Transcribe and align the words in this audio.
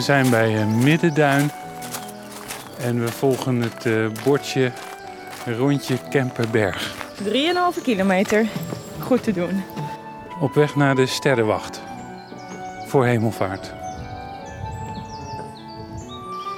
We 0.00 0.06
zijn 0.06 0.30
bij 0.30 0.60
eh, 0.60 0.66
Middenduin 0.66 1.50
en 2.78 3.00
we 3.00 3.08
volgen 3.08 3.60
het 3.60 3.86
eh, 3.86 4.06
bordje 4.24 4.72
rondje 5.46 5.96
Kemperberg. 6.10 6.94
3,5 7.76 7.82
kilometer. 7.82 8.46
Goed 8.98 9.22
te 9.22 9.32
doen. 9.32 9.62
Op 10.40 10.54
weg 10.54 10.76
naar 10.76 10.94
de 10.94 11.06
Sterrenwacht 11.06 11.82
voor 12.86 13.04
hemelvaart. 13.04 13.72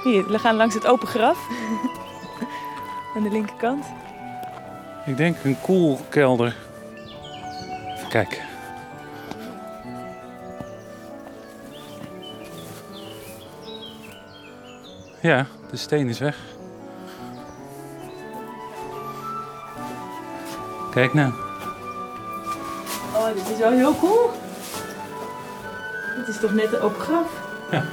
Hier, 0.03 0.27
we 0.27 0.39
gaan 0.39 0.55
langs 0.55 0.75
het 0.75 0.87
open 0.87 1.07
graf. 1.07 1.47
Aan 3.15 3.23
de 3.23 3.31
linkerkant. 3.31 3.85
Ik 5.05 5.17
denk 5.17 5.37
een 5.43 5.61
koelkelder. 5.61 6.55
Even 7.95 8.09
kijken. 8.09 8.42
Ja, 15.23 15.45
de 15.71 15.77
steen 15.77 16.09
is 16.09 16.19
weg. 16.19 16.37
Kijk 20.91 21.13
nou. 21.13 21.33
Oh, 23.15 23.27
dit 23.33 23.49
is 23.49 23.57
wel 23.57 23.71
heel 23.71 23.97
cool. 23.97 24.31
Dit 26.15 26.27
is 26.27 26.39
toch 26.39 26.53
net 26.53 26.73
een 26.73 26.79
open 26.79 27.01
graf? 27.01 27.27
Ja. 27.71 27.85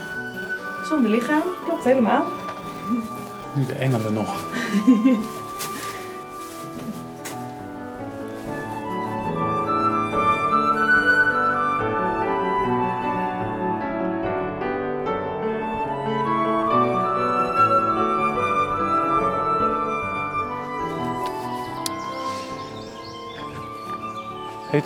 Zonder 0.85 1.11
lichaam. 1.11 1.43
Klopt 1.65 1.85
helemaal. 1.85 2.25
Nu 3.53 3.67
de 3.67 3.75
engelen 3.75 4.13
nog. 4.13 4.35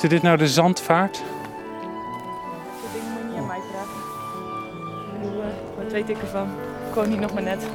Heette 0.04 0.16
dit 0.16 0.28
nou 0.28 0.38
de 0.38 0.48
zandvaart? 0.48 1.12
Dat 1.12 1.24
ding 2.92 3.04
moet 3.04 3.22
je 3.22 3.28
niet 3.28 3.38
aan 3.38 3.46
mij 3.46 3.60
vragen. 3.70 3.98
Ik 5.14 5.20
bedoel, 5.20 5.42
eh, 5.42 5.82
wat 5.82 5.92
weet 5.92 6.08
ik 6.08 6.18
ervan? 6.18 6.48
Ik 6.94 7.04
hier 7.04 7.20
nog 7.20 7.34
maar 7.34 7.42
net. 7.42 7.66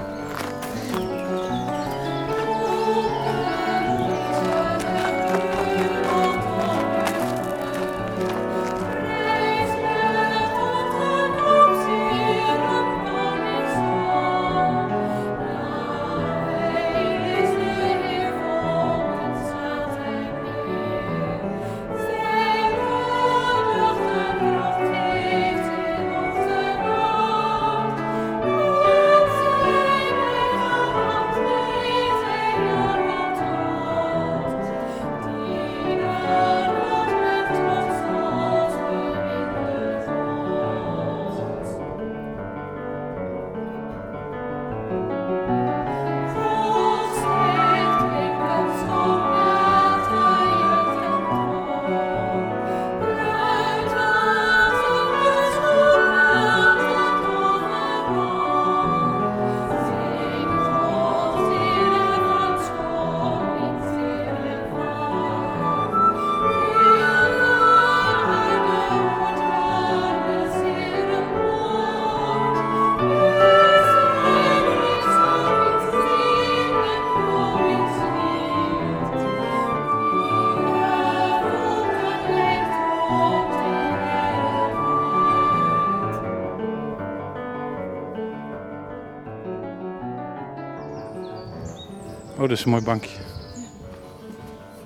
Dat 92.50 92.58
is 92.58 92.64
een 92.64 92.72
mooi 92.72 92.84
bankje. 92.84 93.18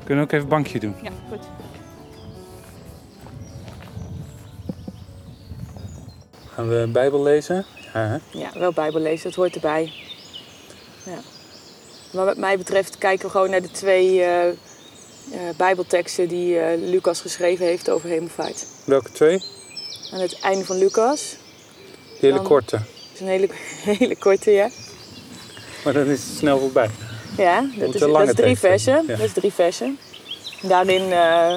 Kunnen 0.03 0.18
we 0.18 0.22
ook 0.24 0.31
even 0.31 0.44
een 0.44 0.47
bankje 0.50 0.79
doen? 0.79 0.96
Ja, 1.03 1.09
goed. 1.29 1.40
Gaan 6.53 6.69
we 6.69 6.90
Bijbel 6.91 7.23
lezen? 7.23 7.66
Ja, 7.94 8.07
hè? 8.07 8.40
Ja, 8.40 8.50
wel 8.59 8.73
Bijbel 8.73 9.02
lezen, 9.02 9.23
dat 9.23 9.35
hoort 9.35 9.56
erbij. 9.56 9.91
Ja. 11.06 11.18
Maar 12.13 12.25
wat 12.25 12.38
mij 12.38 12.57
betreft 12.57 12.97
kijken 12.97 13.25
we 13.25 13.31
gewoon 13.31 13.50
naar 13.50 13.62
de 13.62 13.72
twee 13.72 14.22
eh, 14.22 14.47
eh, 14.50 14.56
Bijbelteksten 15.57 16.28
die 16.28 16.59
eh, 16.59 16.90
Lucas 16.90 17.22
geschreven 17.22 17.66
heeft 17.66 17.90
over 17.90 18.09
hemelvaart. 18.09 18.66
Welke 18.85 19.12
twee? 19.12 19.44
Aan 20.12 20.19
het 20.19 20.40
einde 20.40 20.66
van 20.66 20.78
Lucas, 20.78 21.29
De 21.29 22.18
hele 22.19 22.35
Dan- 22.35 22.44
korte. 22.46 22.78
dat 22.78 22.85
is 23.13 23.19
een 23.19 23.28
hele, 23.28 23.47
hele 23.97 24.16
korte, 24.18 24.52
ja. 24.52 24.69
Maar 25.84 25.94
dan 25.94 26.06
is 26.06 26.23
het 26.25 26.38
snel 26.38 26.59
voorbij. 26.59 26.90
Ja, 27.38 27.66
dat 27.78 27.94
is, 27.96 28.02
dat 28.02 28.28
is 28.28 28.34
drie 28.34 28.58
versen. 28.58 28.94
ja. 29.08 29.16
Dat 29.16 29.20
is 29.20 29.34
drie 29.34 29.54
versen. 29.54 29.98
Daarin 30.62 31.12
eh, 31.12 31.56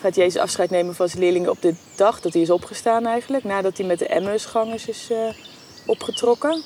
gaat 0.00 0.14
Jezus 0.14 0.40
afscheid 0.40 0.70
nemen 0.70 0.94
van 0.94 1.08
zijn 1.08 1.22
leerlingen 1.22 1.50
op 1.50 1.62
de 1.62 1.74
dag 1.96 2.20
dat 2.20 2.32
hij 2.32 2.42
is 2.42 2.50
opgestaan 2.50 3.06
eigenlijk. 3.06 3.44
Nadat 3.44 3.76
hij 3.78 3.86
met 3.86 3.98
de 3.98 4.06
Emmausgangers 4.06 4.88
is 4.88 5.08
eh, 5.10 5.28
opgetrokken. 5.86 6.62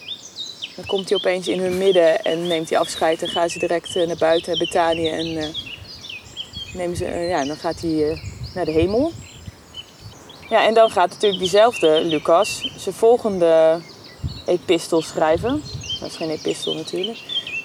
Dan 0.77 0.87
komt 0.87 1.09
hij 1.09 1.19
opeens 1.19 1.49
in 1.49 1.61
hun 1.61 1.79
midden 1.79 2.23
en 2.23 2.47
neemt 2.47 2.71
hij 2.71 2.79
afscheid. 2.79 3.23
En 3.23 3.29
gaan 3.29 3.51
ze 3.51 3.59
direct 3.59 3.97
eh, 3.97 4.07
naar 4.07 4.17
buiten, 4.17 4.49
naar 4.51 4.67
Betanië. 4.67 5.09
En, 5.09 5.37
eh, 5.37 5.49
nemen 6.75 6.97
ze, 6.97 7.05
ja, 7.05 7.45
dan 7.45 7.57
gaat 7.57 7.81
hij 7.81 8.23
naar 8.55 8.65
de 8.65 8.73
hemel. 8.73 9.13
Ja, 10.49 10.67
en 10.67 10.75
dan 10.75 10.91
gaat 10.91 11.11
natuurlijk 11.11 11.41
diezelfde 11.41 12.01
Lucas 12.05 12.73
zijn 12.77 12.95
volgende 12.95 13.81
epistel 14.47 15.03
schrijven. 15.03 15.63
Dat 16.01 16.09
is 16.09 16.17
geen 16.17 16.31
epistel 16.31 16.75
natuurlijk, 16.75 17.19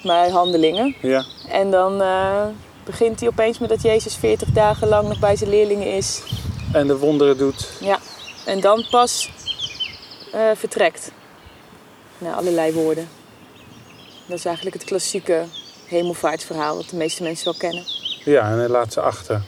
maar 0.04 0.28
handelingen. 0.28 0.94
Ja. 1.00 1.24
En 1.48 1.70
dan 1.70 2.02
eh, 2.02 2.46
begint 2.84 3.20
hij 3.20 3.28
opeens 3.28 3.58
met 3.58 3.68
dat 3.68 3.82
Jezus 3.82 4.16
40 4.16 4.48
dagen 4.48 4.88
lang 4.88 5.08
nog 5.08 5.18
bij 5.18 5.36
zijn 5.36 5.50
leerlingen 5.50 5.96
is. 5.96 6.22
En 6.72 6.86
de 6.86 6.98
wonderen 6.98 7.38
doet. 7.38 7.68
Ja. 7.80 7.98
En 8.46 8.60
dan 8.60 8.86
pas 8.90 9.30
eh, 10.32 10.50
vertrekt. 10.54 11.12
Nou, 12.18 12.36
allerlei 12.36 12.72
woorden. 12.72 13.08
Dat 14.26 14.38
is 14.38 14.44
eigenlijk 14.44 14.76
het 14.76 14.84
klassieke 14.84 15.44
hemelvaartsverhaal 15.86 16.76
dat 16.76 16.88
de 16.88 16.96
meeste 16.96 17.22
mensen 17.22 17.44
wel 17.44 17.54
kennen. 17.54 17.84
Ja, 18.24 18.50
en 18.50 18.58
hij 18.58 18.68
laat 18.68 18.92
ze 18.92 19.00
achter. 19.00 19.42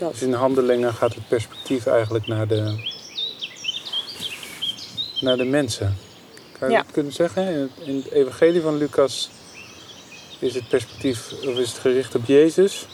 Dat. 0.00 0.12
Dus 0.12 0.22
in 0.22 0.32
handelingen 0.32 0.94
gaat 0.94 1.14
het 1.14 1.28
perspectief 1.28 1.86
eigenlijk 1.86 2.26
naar 2.26 2.46
de, 2.46 2.88
naar 5.20 5.36
de 5.36 5.44
mensen. 5.44 5.96
Je 6.68 6.74
Ja. 6.74 6.82
dat 6.82 6.92
kunnen 6.92 7.12
zeggen? 7.12 7.46
In 7.48 7.58
het, 7.60 7.70
in 7.88 7.96
het 7.96 8.10
evangelie 8.12 8.60
van 8.60 8.76
Lucas 8.78 9.30
is 10.38 10.54
het 10.54 10.68
perspectief, 10.68 11.32
of 11.46 11.56
is 11.58 11.68
het 11.68 11.78
gericht 11.78 12.14
op 12.14 12.24
Jezus. 12.26 12.86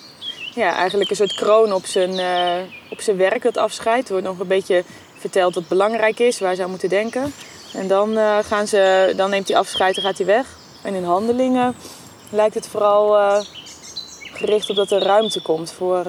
Ja, 0.55 0.75
eigenlijk 0.75 1.11
een 1.11 1.17
soort 1.17 1.35
kroon 1.35 1.73
op 1.73 1.87
zijn, 1.87 2.19
eh, 2.19 2.63
op 2.91 3.01
zijn 3.01 3.17
werk, 3.17 3.43
dat 3.43 3.57
afscheid. 3.57 4.07
Er 4.07 4.13
wordt 4.13 4.27
nog 4.27 4.39
een 4.39 4.47
beetje 4.47 4.85
verteld 5.19 5.55
wat 5.55 5.69
belangrijk 5.69 6.19
is, 6.19 6.39
waar 6.41 6.55
ze 6.55 6.63
aan 6.63 6.71
moeten 6.71 6.89
denken. 6.89 7.33
En 7.75 7.89
dan, 7.89 8.17
eh, 8.17 8.39
gaan 8.45 8.67
ze, 8.67 9.13
dan 9.17 9.31
neemt 9.31 9.49
hij 9.49 9.57
afscheid 9.57 9.97
en 9.97 10.03
gaat 10.03 10.17
hij 10.17 10.27
weg. 10.27 10.47
En 10.83 10.95
in 10.95 11.05
handelingen 11.05 11.75
lijkt 12.31 12.55
het 12.55 12.67
vooral 12.69 13.17
eh, 13.17 13.41
gericht 14.33 14.71
op 14.71 14.77
dat 14.77 14.91
er 14.91 15.03
ruimte 15.03 15.43
komt 15.43 15.73
voor, 15.73 16.07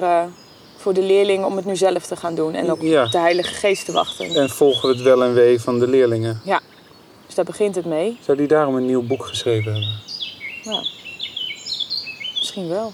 voor 0.76 0.92
de 0.94 1.02
leerlingen 1.02 1.46
om 1.46 1.56
het 1.56 1.64
nu 1.64 1.76
zelf 1.76 2.06
te 2.06 2.16
gaan 2.16 2.34
doen. 2.34 2.54
En 2.54 2.70
ook 2.70 2.80
Ja. 2.82 3.04
op 3.04 3.10
de 3.10 3.18
Heilige 3.18 3.54
Geest 3.54 3.84
te 3.84 3.92
wachten. 3.92 4.34
En 4.34 4.48
volgen 4.50 4.88
we 4.88 4.94
het 4.94 5.04
wel 5.04 5.22
en 5.24 5.34
wee 5.34 5.60
van 5.60 5.78
de 5.78 5.86
leerlingen. 5.88 6.40
Dus 6.44 6.56
daar 7.38 7.46
begint 7.46 7.74
het 7.74 7.84
mee. 7.84 8.18
Zou 8.24 8.36
die 8.38 8.46
daarom 8.46 8.74
een 8.76 8.86
nieuw 8.86 9.02
boek 9.02 9.24
geschreven 9.26 9.72
hebben? 9.72 10.00
Nou, 10.64 10.86
misschien 12.36 12.68
wel. 12.68 12.92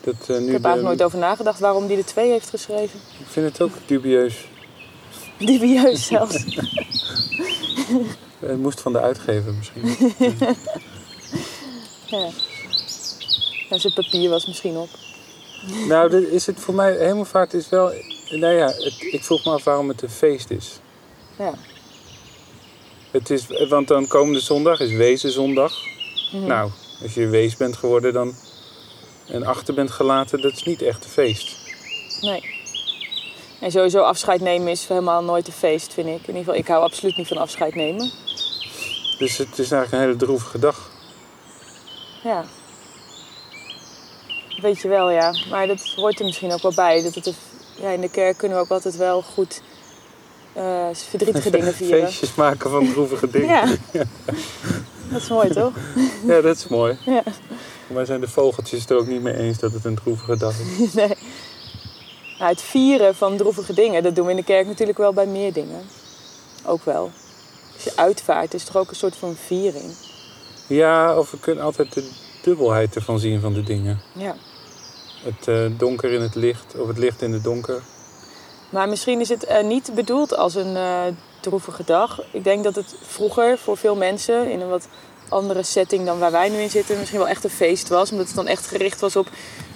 Dat, 0.00 0.14
eh, 0.14 0.28
nu 0.28 0.34
Ik 0.46 0.52
heb 0.52 0.62
de- 0.62 0.68
eigenlijk 0.68 0.82
nooit 0.82 1.02
over 1.02 1.18
nagedacht 1.18 1.60
waarom 1.60 1.86
die 1.86 1.96
er 1.96 2.04
twee 2.04 2.30
heeft 2.30 2.50
geschreven. 2.50 3.00
Ik 3.18 3.26
vind 3.26 3.46
het 3.48 3.60
ook 3.60 3.72
dubieus. 3.86 4.34
Dubieus 5.38 6.06
zelfs. 6.06 6.34
Het 8.40 8.58
moest 8.58 8.80
van 8.80 8.92
de 8.92 9.00
uitgever 9.00 9.52
misschien. 9.54 9.82
ja. 12.06 12.28
Nou, 13.68 13.80
zijn 13.80 13.92
papier 13.94 14.30
was 14.30 14.46
misschien 14.46 14.76
op. 14.76 14.88
nou, 15.88 16.10
dit 16.10 16.28
is 16.28 16.46
het 16.46 16.60
voor 16.60 16.74
mij, 16.74 16.96
hemelvaart 16.96 17.54
is 17.54 17.68
wel... 17.68 17.92
Nou 18.30 18.54
ja, 18.54 18.66
het, 18.66 18.96
ik 19.00 19.24
vroeg 19.24 19.44
me 19.44 19.50
af 19.50 19.64
waarom 19.64 19.88
het 19.88 20.02
een 20.02 20.10
feest 20.10 20.50
is. 20.50 20.78
Ja. 21.38 21.52
Het 23.12 23.30
is 23.30 23.46
want 23.68 23.88
dan 23.88 24.06
komende 24.06 24.40
zondag 24.40 24.80
is 24.80 24.92
Wezenzondag. 24.92 25.72
Mhm. 26.32 26.46
Nou, 26.46 26.70
als 27.02 27.14
je 27.14 27.26
wees 27.26 27.56
bent 27.56 27.76
geworden 27.76 28.12
dan, 28.12 28.34
en 29.26 29.44
achter 29.44 29.74
bent 29.74 29.90
gelaten, 29.90 30.40
dat 30.40 30.52
is 30.52 30.62
niet 30.62 30.82
echt 30.82 31.04
een 31.04 31.10
feest. 31.10 31.56
Nee. 32.20 32.42
En 33.60 33.70
sowieso 33.70 34.02
afscheid 34.02 34.40
nemen 34.40 34.68
is 34.68 34.86
helemaal 34.86 35.22
nooit 35.22 35.46
een 35.46 35.52
feest, 35.52 35.92
vind 35.92 36.06
ik. 36.06 36.12
In 36.14 36.20
ieder 36.26 36.38
geval, 36.38 36.54
ik 36.54 36.66
hou 36.66 36.82
absoluut 36.82 37.16
niet 37.16 37.28
van 37.28 37.36
afscheid 37.36 37.74
nemen. 37.74 38.10
Dus 39.18 39.36
het 39.36 39.58
is 39.58 39.70
eigenlijk 39.70 39.92
een 39.92 39.98
hele 39.98 40.16
droevige 40.16 40.58
dag. 40.58 40.90
Ja. 42.22 42.44
Weet 44.60 44.80
je 44.80 44.88
wel, 44.88 45.10
ja. 45.10 45.34
Maar 45.50 45.66
dat 45.66 45.92
hoort 45.96 46.18
er 46.18 46.24
misschien 46.24 46.52
ook 46.52 46.62
wel 46.62 46.74
bij. 46.74 47.02
Dat 47.02 47.14
het 47.14 47.34
ja, 47.80 47.90
in 47.90 48.00
de 48.00 48.10
kerk 48.10 48.36
kunnen 48.36 48.58
we 48.58 48.64
ook 48.64 48.70
altijd 48.70 48.96
wel 48.96 49.22
goed 49.22 49.62
eh, 50.52 50.86
verdrietige 50.92 51.50
dingen 51.56 51.74
vieren. 51.74 52.06
Feestjes 52.06 52.34
maken 52.34 52.70
van 52.70 52.92
droevige 52.92 53.30
dingen. 53.30 53.48
Ja. 53.48 54.04
Dat 55.10 55.20
is 55.20 55.28
mooi, 55.28 55.48
toch? 55.48 55.72
Ja, 56.26 56.40
dat 56.40 56.56
is 56.56 56.68
mooi. 56.68 56.98
Ja. 57.04 57.22
Mij 57.86 58.04
zijn 58.04 58.20
de 58.20 58.28
vogeltjes 58.28 58.80
het 58.80 58.90
er 58.90 58.96
ook 58.96 59.06
niet 59.06 59.22
mee 59.22 59.36
eens 59.36 59.58
dat 59.58 59.72
het 59.72 59.84
een 59.84 59.94
droevige 59.94 60.36
dag 60.36 60.54
is. 60.60 60.92
Nee. 61.02 61.16
Nou, 62.38 62.54
het 62.54 62.62
vieren 62.62 63.14
van 63.14 63.36
droevige 63.36 63.74
dingen, 63.74 64.02
dat 64.02 64.14
doen 64.14 64.24
we 64.24 64.30
in 64.30 64.36
de 64.36 64.44
kerk 64.44 64.66
natuurlijk 64.66 64.98
wel 64.98 65.12
bij 65.12 65.26
meer 65.26 65.52
dingen. 65.52 65.80
Ook 66.64 66.84
wel. 66.84 67.10
Als 67.74 67.84
je 67.84 67.92
uitvaart, 67.96 68.54
is 68.54 68.64
toch 68.64 68.76
ook 68.76 68.90
een 68.90 68.96
soort 68.96 69.16
van 69.16 69.36
viering. 69.46 69.94
Ja, 70.66 71.18
of 71.18 71.30
we 71.30 71.38
kunnen 71.38 71.64
altijd 71.64 71.92
de 71.94 72.10
dubbelheid 72.42 72.94
ervan 72.94 73.18
zien 73.18 73.40
van 73.40 73.52
de 73.52 73.62
dingen. 73.62 74.00
Ja. 74.12 74.36
Het 75.22 75.48
eh, 75.48 75.78
donker 75.78 76.10
in 76.10 76.20
het 76.20 76.34
licht, 76.34 76.74
of 76.78 76.88
het 76.88 76.98
licht 76.98 77.22
in 77.22 77.32
het 77.32 77.44
donker. 77.44 77.82
Maar 78.72 78.88
misschien 78.88 79.20
is 79.20 79.28
het 79.28 79.44
eh, 79.44 79.64
niet 79.64 79.90
bedoeld 79.94 80.36
als 80.36 80.54
een 80.54 80.76
eh, 80.76 81.00
droevige 81.40 81.82
dag. 81.84 82.22
Ik 82.30 82.44
denk 82.44 82.64
dat 82.64 82.74
het 82.74 82.94
vroeger 83.06 83.58
voor 83.58 83.76
veel 83.76 83.94
mensen 83.96 84.50
in 84.50 84.60
een 84.60 84.68
wat 84.68 84.86
andere 85.28 85.62
setting 85.62 86.06
dan 86.06 86.18
waar 86.18 86.30
wij 86.30 86.48
nu 86.48 86.58
in 86.58 86.70
zitten, 86.70 86.98
misschien 86.98 87.18
wel 87.18 87.28
echt 87.28 87.44
een 87.44 87.50
feest 87.50 87.88
was. 87.88 88.10
Omdat 88.10 88.26
het 88.26 88.36
dan 88.36 88.46
echt 88.46 88.66
gericht 88.66 89.00
was 89.00 89.16
op 89.16 89.28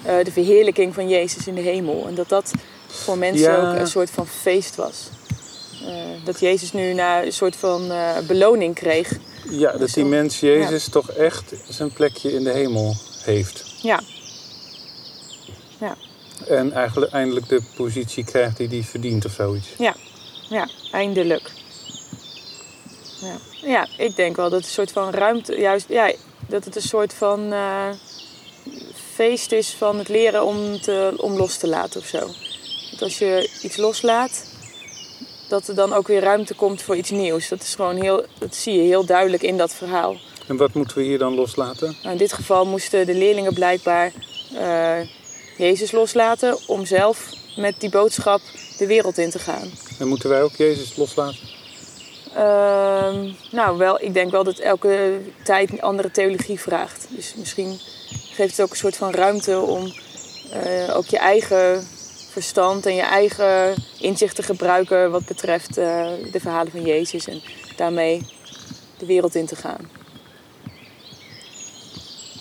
eh, 0.02 0.14
de 0.24 0.32
verheerlijking 0.32 0.94
van 0.94 1.08
Jezus 1.08 1.46
in 1.46 1.54
de 1.54 1.60
hemel. 1.60 2.06
En 2.06 2.14
dat 2.14 2.28
dat 2.28 2.52
voor 2.86 3.18
mensen 3.18 3.50
Ja. 3.50 3.70
ook 3.70 3.78
een 3.78 3.86
soort 3.86 4.10
van 4.10 4.26
feest 4.26 4.76
was. 4.76 4.96
Dat 6.24 6.40
Jezus 6.40 6.72
nu 6.72 6.92
naar 6.92 7.24
een 7.24 7.32
soort 7.32 7.56
van 7.56 7.92
beloning 8.26 8.74
kreeg. 8.74 9.12
Ja, 9.50 9.72
dat 9.72 9.90
die 9.90 10.04
mens 10.04 10.40
Jezus 10.40 10.88
toch 10.88 11.10
echt 11.10 11.52
zijn 11.68 11.92
plekje 11.92 12.32
in 12.32 12.44
de 12.44 12.50
hemel 12.50 12.94
heeft. 13.24 13.64
Ja, 13.82 14.00
En 16.48 16.72
eigenlijk 16.72 17.12
eindelijk 17.12 17.48
de 17.48 17.62
positie 17.76 18.24
krijgt 18.24 18.56
die 18.56 18.68
hij 18.68 18.82
verdient 18.82 19.24
of 19.24 19.32
zoiets. 19.32 19.68
ja, 20.48 20.68
eindelijk. 20.92 21.50
Ja. 23.20 23.36
ja, 23.68 23.88
ik 23.98 24.16
denk 24.16 24.36
wel 24.36 24.50
dat 24.50 24.58
het 24.58 24.68
een 24.68 24.74
soort 24.74 24.92
van 24.92 25.10
ruimte, 25.10 25.56
juist, 25.58 25.88
ja, 25.88 26.12
dat 26.48 26.64
het 26.64 26.76
een 26.76 26.82
soort 26.82 27.14
van 27.14 27.52
eh, 27.52 27.88
feest 29.14 29.52
is 29.52 29.70
van 29.70 29.98
het 29.98 30.08
leren 30.08 30.44
om, 30.44 30.80
te, 30.80 31.14
om 31.16 31.32
los 31.32 31.56
te 31.56 31.68
laten 31.68 32.00
of 32.00 32.06
zo. 32.06 32.18
Dat 32.90 33.02
als 33.02 33.18
je 33.18 33.50
iets 33.62 33.76
loslaat, 33.76 34.44
dat 35.48 35.68
er 35.68 35.74
dan 35.74 35.92
ook 35.92 36.06
weer 36.06 36.20
ruimte 36.20 36.54
komt 36.54 36.82
voor 36.82 36.96
iets 36.96 37.10
nieuws. 37.10 37.48
Dat 37.48 37.62
is 37.62 37.74
gewoon 37.74 37.96
heel, 37.96 38.24
dat 38.38 38.54
zie 38.54 38.74
je 38.74 38.82
heel 38.82 39.04
duidelijk 39.04 39.42
in 39.42 39.56
dat 39.56 39.74
verhaal. 39.74 40.16
En 40.48 40.56
wat 40.56 40.72
moeten 40.72 40.98
we 40.98 41.02
hier 41.02 41.18
dan 41.18 41.34
loslaten? 41.34 41.96
Nou, 42.02 42.12
in 42.12 42.18
dit 42.18 42.32
geval 42.32 42.66
moesten 42.66 43.06
de 43.06 43.14
leerlingen 43.14 43.54
blijkbaar 43.54 44.12
eh, 44.54 44.98
Jezus 45.56 45.92
loslaten 45.92 46.58
om 46.66 46.86
zelf 46.86 47.30
met 47.56 47.74
die 47.80 47.90
boodschap 47.90 48.40
de 48.78 48.86
wereld 48.86 49.18
in 49.18 49.30
te 49.30 49.38
gaan. 49.38 49.70
En 49.98 50.08
moeten 50.08 50.28
wij 50.28 50.42
ook 50.42 50.56
Jezus 50.56 50.96
loslaten? 50.96 51.38
Ehm, 52.34 53.32
nou, 53.50 53.78
wel, 53.78 54.02
ik 54.02 54.14
denk 54.14 54.30
wel 54.30 54.44
dat 54.44 54.58
elke 54.58 55.20
tijd 55.44 55.72
een 55.72 55.82
andere 55.82 56.10
theologie 56.10 56.60
vraagt. 56.60 57.06
Dus 57.08 57.34
misschien 57.36 57.78
geeft 58.32 58.50
het 58.50 58.60
ook 58.60 58.70
een 58.70 58.76
soort 58.76 58.96
van 58.96 59.10
ruimte 59.10 59.60
om 59.60 59.92
eh, 60.52 60.96
ook 60.96 61.06
je 61.06 61.18
eigen 61.18 61.86
verstand 62.30 62.86
en 62.86 62.94
je 62.94 63.02
eigen 63.02 63.74
inzicht 64.00 64.36
te 64.36 64.42
gebruiken 64.42 65.10
wat 65.10 65.26
betreft 65.26 65.78
eh, 65.78 66.06
de 66.32 66.40
verhalen 66.40 66.70
van 66.70 66.82
Jezus 66.82 67.26
en 67.26 67.42
daarmee 67.76 68.26
de 68.98 69.06
wereld 69.06 69.34
in 69.34 69.46
te 69.46 69.56
gaan. 69.56 69.90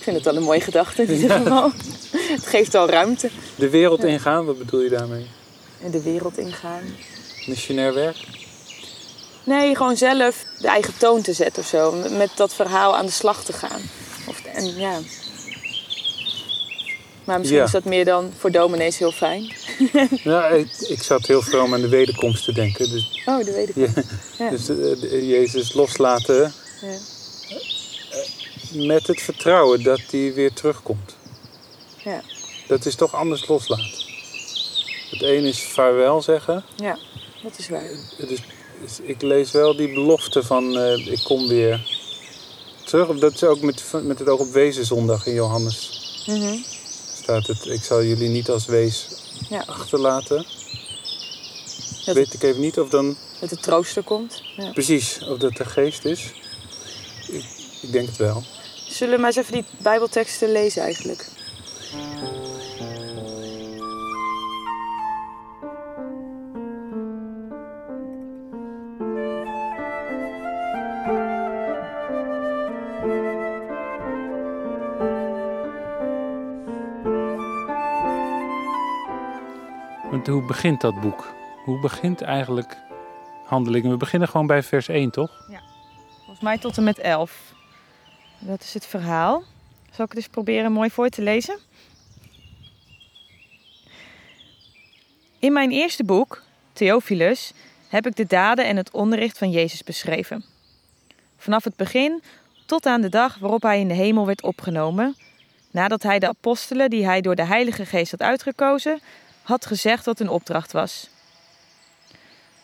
Ik 0.06 0.12
vind 0.12 0.24
het 0.24 0.34
wel 0.34 0.42
een 0.42 0.48
mooie 0.48 0.60
gedachte 0.60 1.02
in 1.02 1.14
ieder 1.14 1.30
geval. 1.38 1.70
Het 2.10 2.46
geeft 2.46 2.74
al 2.74 2.88
ruimte. 2.88 3.30
De 3.54 3.68
wereld 3.70 4.04
ingaan, 4.04 4.44
wat 4.44 4.58
bedoel 4.58 4.80
je 4.80 4.88
daarmee? 4.88 5.26
De 5.90 6.02
wereld 6.02 6.38
ingaan. 6.38 6.82
Missionair 7.46 7.94
werk? 7.94 8.16
Nee, 9.44 9.76
gewoon 9.76 9.96
zelf 9.96 10.44
de 10.60 10.68
eigen 10.68 10.94
toon 10.98 11.22
te 11.22 11.32
zetten 11.32 11.62
of 11.62 11.68
zo. 11.68 11.92
Met 12.10 12.30
dat 12.36 12.54
verhaal 12.54 12.96
aan 12.96 13.06
de 13.06 13.12
slag 13.12 13.44
te 13.44 13.52
gaan. 13.52 13.80
Of, 14.26 14.42
en, 14.54 14.76
ja. 14.78 14.98
Maar 17.24 17.38
misschien 17.38 17.58
Ja. 17.60 17.64
is 17.66 17.70
dat 17.70 17.84
meer 17.84 18.04
dan 18.04 18.32
voor 18.38 18.50
dominees 18.50 18.98
heel 18.98 19.12
fijn. 19.12 19.52
Ja, 20.24 20.46
ik, 20.48 20.68
ik 20.88 21.02
zat 21.02 21.26
heel 21.26 21.42
vroom 21.42 21.74
aan 21.74 21.80
de 21.80 21.88
wederkomst 21.88 22.44
te 22.44 22.52
denken. 22.52 22.90
Dus, 22.90 23.22
Oh, 23.26 23.44
weet 23.44 23.68
ik. 23.76 23.88
ja, 24.38 24.50
dus 24.50 24.68
eh, 24.68 24.76
de- 24.76 25.26
Jezus 25.26 25.72
loslaten 25.72 26.52
Ja. 26.82 26.88
Met 28.72 29.06
het 29.06 29.20
vertrouwen 29.22 29.82
dat 29.82 30.00
hij 30.10 30.34
weer 30.34 30.52
terugkomt. 30.52 31.16
Ja. 32.04 32.22
Dat 32.68 32.84
is 32.86 32.94
toch 32.94 33.14
anders 33.14 33.46
loslaten. 33.46 34.04
Het 35.10 35.22
een 35.22 35.44
is 35.44 35.62
vaarwel 35.62 36.22
zeggen. 36.22 36.64
ja, 36.76 36.98
dat 37.42 37.58
is 37.58 37.68
waar. 37.68 37.82
Het 38.16 38.30
is, 38.30 38.38
is- 38.84 39.00
ik 39.02 39.22
lees 39.22 39.50
wel 39.50 39.76
die 39.76 39.92
belofte 39.92 40.42
van 40.42 40.76
eh, 40.78 41.06
ik 41.06 41.20
kom 41.24 41.48
weer 41.48 41.86
terug. 42.84 43.18
Dat 43.18 43.34
is 43.34 43.42
ook 43.44 43.60
met, 43.60 43.84
met 44.02 44.18
het 44.18 44.28
oog 44.28 44.40
op 44.40 44.52
Wezenzondag 44.52 45.26
in 45.26 45.34
Johannes. 45.34 45.90
Mhm. 46.26 46.56
Staat 47.22 47.46
het, 47.46 47.66
ik 47.66 47.82
zal 47.84 48.02
jullie 48.04 48.28
niet 48.28 48.48
als 48.50 48.66
wees 48.66 49.06
Ja. 49.48 49.64
achterlaten. 49.66 50.46
Dat- 52.04 52.14
Weet 52.14 52.34
ik 52.34 52.42
even 52.42 52.60
niet 52.60 52.78
of 52.78 52.88
dan 52.88 53.16
Dat 53.40 53.48
de 53.50 53.56
trooster 53.56 54.02
komt. 54.02 54.42
Ja. 54.56 54.70
precies 54.72 55.18
of 55.28 55.38
dat 55.38 55.56
de 55.56 55.64
geest 55.64 56.04
is. 56.04 56.32
Ik, 57.28 57.44
ik 57.82 57.92
denk 57.92 58.06
het 58.08 58.16
wel. 58.16 58.42
Zullen 58.96 59.14
we 59.14 59.20
maar 59.20 59.30
eens 59.36 59.36
even 59.36 59.52
die 59.52 59.64
bijbelteksten 59.82 60.52
lezen 60.52 60.82
eigenlijk? 60.82 61.28
Want 80.10 80.26
hoe 80.26 80.46
begint 80.46 80.80
dat 80.80 81.00
boek? 81.00 81.34
Hoe 81.64 81.80
begint 81.80 82.22
eigenlijk 82.22 82.76
handelingen? 83.44 83.90
We 83.90 83.96
beginnen 83.96 84.28
gewoon 84.28 84.46
bij 84.46 84.62
vers 84.62 84.88
1, 84.88 85.10
toch? 85.10 85.30
Volgens 86.16 86.40
mij 86.40 86.58
tot 86.58 86.76
en 86.76 86.84
met 86.84 86.98
11. 86.98 87.54
Dat 88.46 88.62
is 88.62 88.74
het 88.74 88.86
verhaal. 88.86 89.42
Zal 89.90 90.04
ik 90.04 90.10
het 90.10 90.16
eens 90.16 90.28
proberen 90.28 90.72
mooi 90.72 90.90
voor 90.90 91.08
te 91.08 91.22
lezen? 91.22 91.58
In 95.38 95.52
mijn 95.52 95.70
eerste 95.70 96.04
boek, 96.04 96.42
Theophilus, 96.72 97.52
heb 97.88 98.06
ik 98.06 98.16
de 98.16 98.26
daden 98.26 98.66
en 98.66 98.76
het 98.76 98.90
onderricht 98.90 99.38
van 99.38 99.50
Jezus 99.50 99.82
beschreven. 99.82 100.44
Vanaf 101.36 101.64
het 101.64 101.76
begin 101.76 102.22
tot 102.66 102.86
aan 102.86 103.00
de 103.00 103.08
dag 103.08 103.38
waarop 103.38 103.62
hij 103.62 103.80
in 103.80 103.88
de 103.88 103.94
hemel 103.94 104.26
werd 104.26 104.42
opgenomen, 104.42 105.16
nadat 105.70 106.02
hij 106.02 106.18
de 106.18 106.28
apostelen 106.28 106.90
die 106.90 107.04
hij 107.04 107.20
door 107.20 107.34
de 107.34 107.44
Heilige 107.44 107.86
Geest 107.86 108.10
had 108.10 108.22
uitgekozen, 108.22 109.00
had 109.42 109.66
gezegd 109.66 110.04
wat 110.04 110.18
hun 110.18 110.28
opdracht 110.28 110.72
was. 110.72 111.08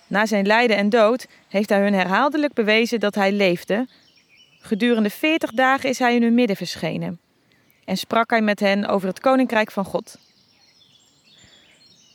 Na 0.07 0.27
zijn 0.27 0.47
lijden 0.47 0.77
en 0.77 0.89
dood 0.89 1.27
heeft 1.49 1.69
hij 1.69 1.81
hun 1.81 1.95
herhaaldelijk 1.95 2.53
bewezen 2.53 3.01
dat 3.01 3.15
hij 3.15 3.33
leefde. 3.33 3.87
Gedurende 4.65 5.11
veertig 5.11 5.51
dagen 5.51 5.89
is 5.89 5.99
hij 5.99 6.15
in 6.15 6.23
hun 6.23 6.35
midden 6.35 6.57
verschenen 6.57 7.21
en 7.85 7.97
sprak 7.97 8.31
hij 8.31 8.43
met 8.43 8.61
hen 8.61 8.87
over 8.87 9.09
het 9.09 9.21
koninkrijk 9.21 9.71
van 9.71 9.85
God. 9.85 10.19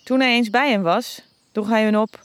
Toen 0.03 0.19
hij 0.19 0.33
eens 0.33 0.49
bij 0.49 0.71
hen 0.71 0.81
was, 0.81 1.21
droeg 1.51 1.69
hij 1.69 1.83
hun 1.83 1.97
op: 1.97 2.23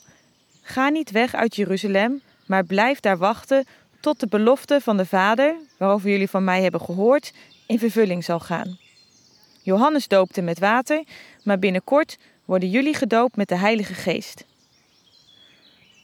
Ga 0.61 0.89
niet 0.89 1.11
weg 1.11 1.35
uit 1.35 1.55
Jeruzalem, 1.55 2.21
maar 2.45 2.63
blijf 2.63 2.99
daar 2.99 3.17
wachten 3.17 3.65
tot 3.99 4.19
de 4.19 4.27
belofte 4.27 4.81
van 4.81 4.97
de 4.97 5.05
Vader, 5.05 5.55
waarover 5.77 6.09
jullie 6.09 6.29
van 6.29 6.43
mij 6.43 6.61
hebben 6.61 6.81
gehoord, 6.81 7.33
in 7.67 7.79
vervulling 7.79 8.23
zal 8.23 8.39
gaan. 8.39 8.77
Johannes 9.61 10.07
doopte 10.07 10.41
met 10.41 10.59
water, 10.59 11.03
maar 11.43 11.59
binnenkort 11.59 12.17
worden 12.45 12.69
jullie 12.69 12.93
gedoopt 12.93 13.35
met 13.35 13.47
de 13.47 13.57
Heilige 13.57 13.93
Geest. 13.93 14.45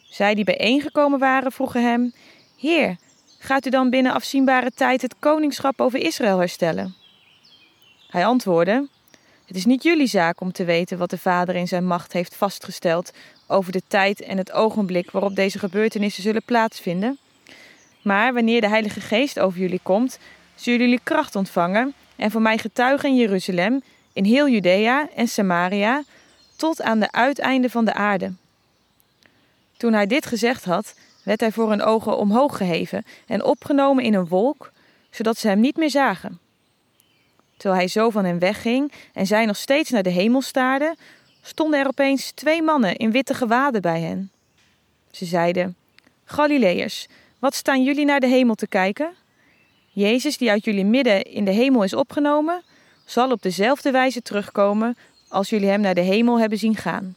Zij 0.09 0.35
die 0.35 0.43
bijeengekomen 0.43 1.19
waren, 1.19 1.51
vroegen 1.51 1.83
hem: 1.83 2.13
Heer, 2.57 2.97
gaat 3.39 3.65
u 3.65 3.69
dan 3.69 3.89
binnen 3.89 4.13
afzienbare 4.13 4.71
tijd 4.75 5.01
het 5.01 5.15
koningschap 5.19 5.81
over 5.81 5.99
Israël 5.99 6.37
herstellen? 6.37 6.95
Hij 8.09 8.25
antwoordde: 8.25 8.87
Het 9.45 9.55
is 9.55 9.65
niet 9.65 9.83
jullie 9.83 10.07
zaak 10.07 10.41
om 10.41 10.51
te 10.51 10.63
weten 10.63 10.97
wat 10.97 11.09
de 11.09 11.17
Vader 11.17 11.55
in 11.55 11.67
zijn 11.67 11.85
macht 11.85 12.13
heeft 12.13 12.35
vastgesteld 12.35 13.11
over 13.47 13.71
de 13.71 13.81
tijd 13.87 14.21
en 14.21 14.37
het 14.37 14.51
ogenblik 14.51 15.11
waarop 15.11 15.35
deze 15.35 15.59
gebeurtenissen 15.59 16.23
zullen 16.23 16.43
plaatsvinden. 16.43 17.17
Maar 18.01 18.33
wanneer 18.33 18.61
de 18.61 18.69
Heilige 18.69 19.01
Geest 19.01 19.39
over 19.39 19.59
jullie 19.59 19.79
komt, 19.83 20.19
zullen 20.55 20.79
jullie 20.79 20.99
kracht 21.03 21.35
ontvangen 21.35 21.93
en 22.15 22.31
voor 22.31 22.41
mij 22.41 22.57
getuigen 22.57 23.09
in 23.09 23.15
Jeruzalem, 23.15 23.81
in 24.13 24.23
heel 24.23 24.49
Judea 24.49 25.09
en 25.15 25.27
Samaria, 25.27 26.03
tot 26.55 26.81
aan 26.81 26.99
de 26.99 27.11
uiteinden 27.11 27.69
van 27.69 27.85
de 27.85 27.93
aarde. 27.93 28.33
Toen 29.77 29.93
hij 29.93 30.07
dit 30.07 30.25
gezegd 30.25 30.65
had, 30.65 30.95
werd 31.23 31.39
hij 31.39 31.51
voor 31.51 31.69
hun 31.69 31.81
ogen 31.81 32.17
omhoog 32.17 32.57
geheven 32.57 33.05
en 33.27 33.43
opgenomen 33.43 34.03
in 34.03 34.13
een 34.13 34.27
wolk, 34.27 34.71
zodat 35.09 35.37
ze 35.37 35.47
hem 35.47 35.59
niet 35.59 35.77
meer 35.77 35.89
zagen. 35.89 36.39
Terwijl 37.57 37.79
hij 37.79 37.89
zo 37.89 38.09
van 38.09 38.25
hen 38.25 38.39
wegging 38.39 38.91
en 39.13 39.27
zij 39.27 39.45
nog 39.45 39.57
steeds 39.57 39.89
naar 39.89 40.03
de 40.03 40.09
hemel 40.09 40.41
staarden, 40.41 40.95
stonden 41.41 41.79
er 41.79 41.87
opeens 41.87 42.31
twee 42.31 42.61
mannen 42.61 42.95
in 42.95 43.11
witte 43.11 43.33
gewaden 43.33 43.81
bij 43.81 44.01
hen. 44.01 44.31
Ze 45.11 45.25
zeiden: 45.25 45.75
Galileërs, 46.25 47.07
wat 47.39 47.55
staan 47.55 47.83
jullie 47.83 48.05
naar 48.05 48.19
de 48.19 48.27
hemel 48.27 48.55
te 48.55 48.67
kijken? 48.67 49.13
Jezus, 49.89 50.37
die 50.37 50.49
uit 50.49 50.65
jullie 50.65 50.85
midden 50.85 51.23
in 51.23 51.45
de 51.45 51.51
hemel 51.51 51.83
is 51.83 51.93
opgenomen, 51.93 52.63
zal 53.05 53.31
op 53.31 53.41
dezelfde 53.41 53.91
wijze 53.91 54.21
terugkomen 54.21 54.97
als 55.27 55.49
jullie 55.49 55.69
hem 55.69 55.81
naar 55.81 55.95
de 55.95 56.01
hemel 56.01 56.39
hebben 56.39 56.57
zien 56.57 56.75
gaan. 56.75 57.15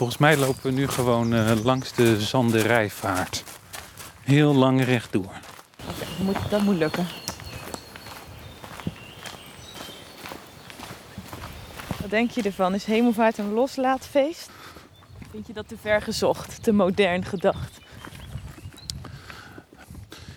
Volgens 0.00 0.20
mij 0.20 0.36
lopen 0.36 0.62
we 0.62 0.70
nu 0.70 0.88
gewoon 0.88 1.34
uh, 1.34 1.52
langs 1.64 1.92
de 1.92 2.20
Zanderijvaart. 2.20 3.44
Heel 4.20 4.54
lang 4.54 4.84
rechtdoor. 4.84 5.32
Oké, 5.88 6.28
okay, 6.28 6.48
dat, 6.50 6.62
moet, 6.62 6.76
lukken. 6.76 7.06
Wat 12.00 12.10
denk 12.10 12.30
je 12.30 12.42
ervan? 12.42 12.74
Is 12.74 12.84
hemelvaart 12.84 13.38
een 13.38 13.52
loslaatfeest? 13.52 14.50
Vind 15.30 15.46
je 15.46 15.52
dat 15.52 15.68
te 15.68 15.76
ver 15.80 16.02
gezocht, 16.02 16.62
te 16.62 16.72
modern 16.72 17.24
gedacht? 17.24 17.78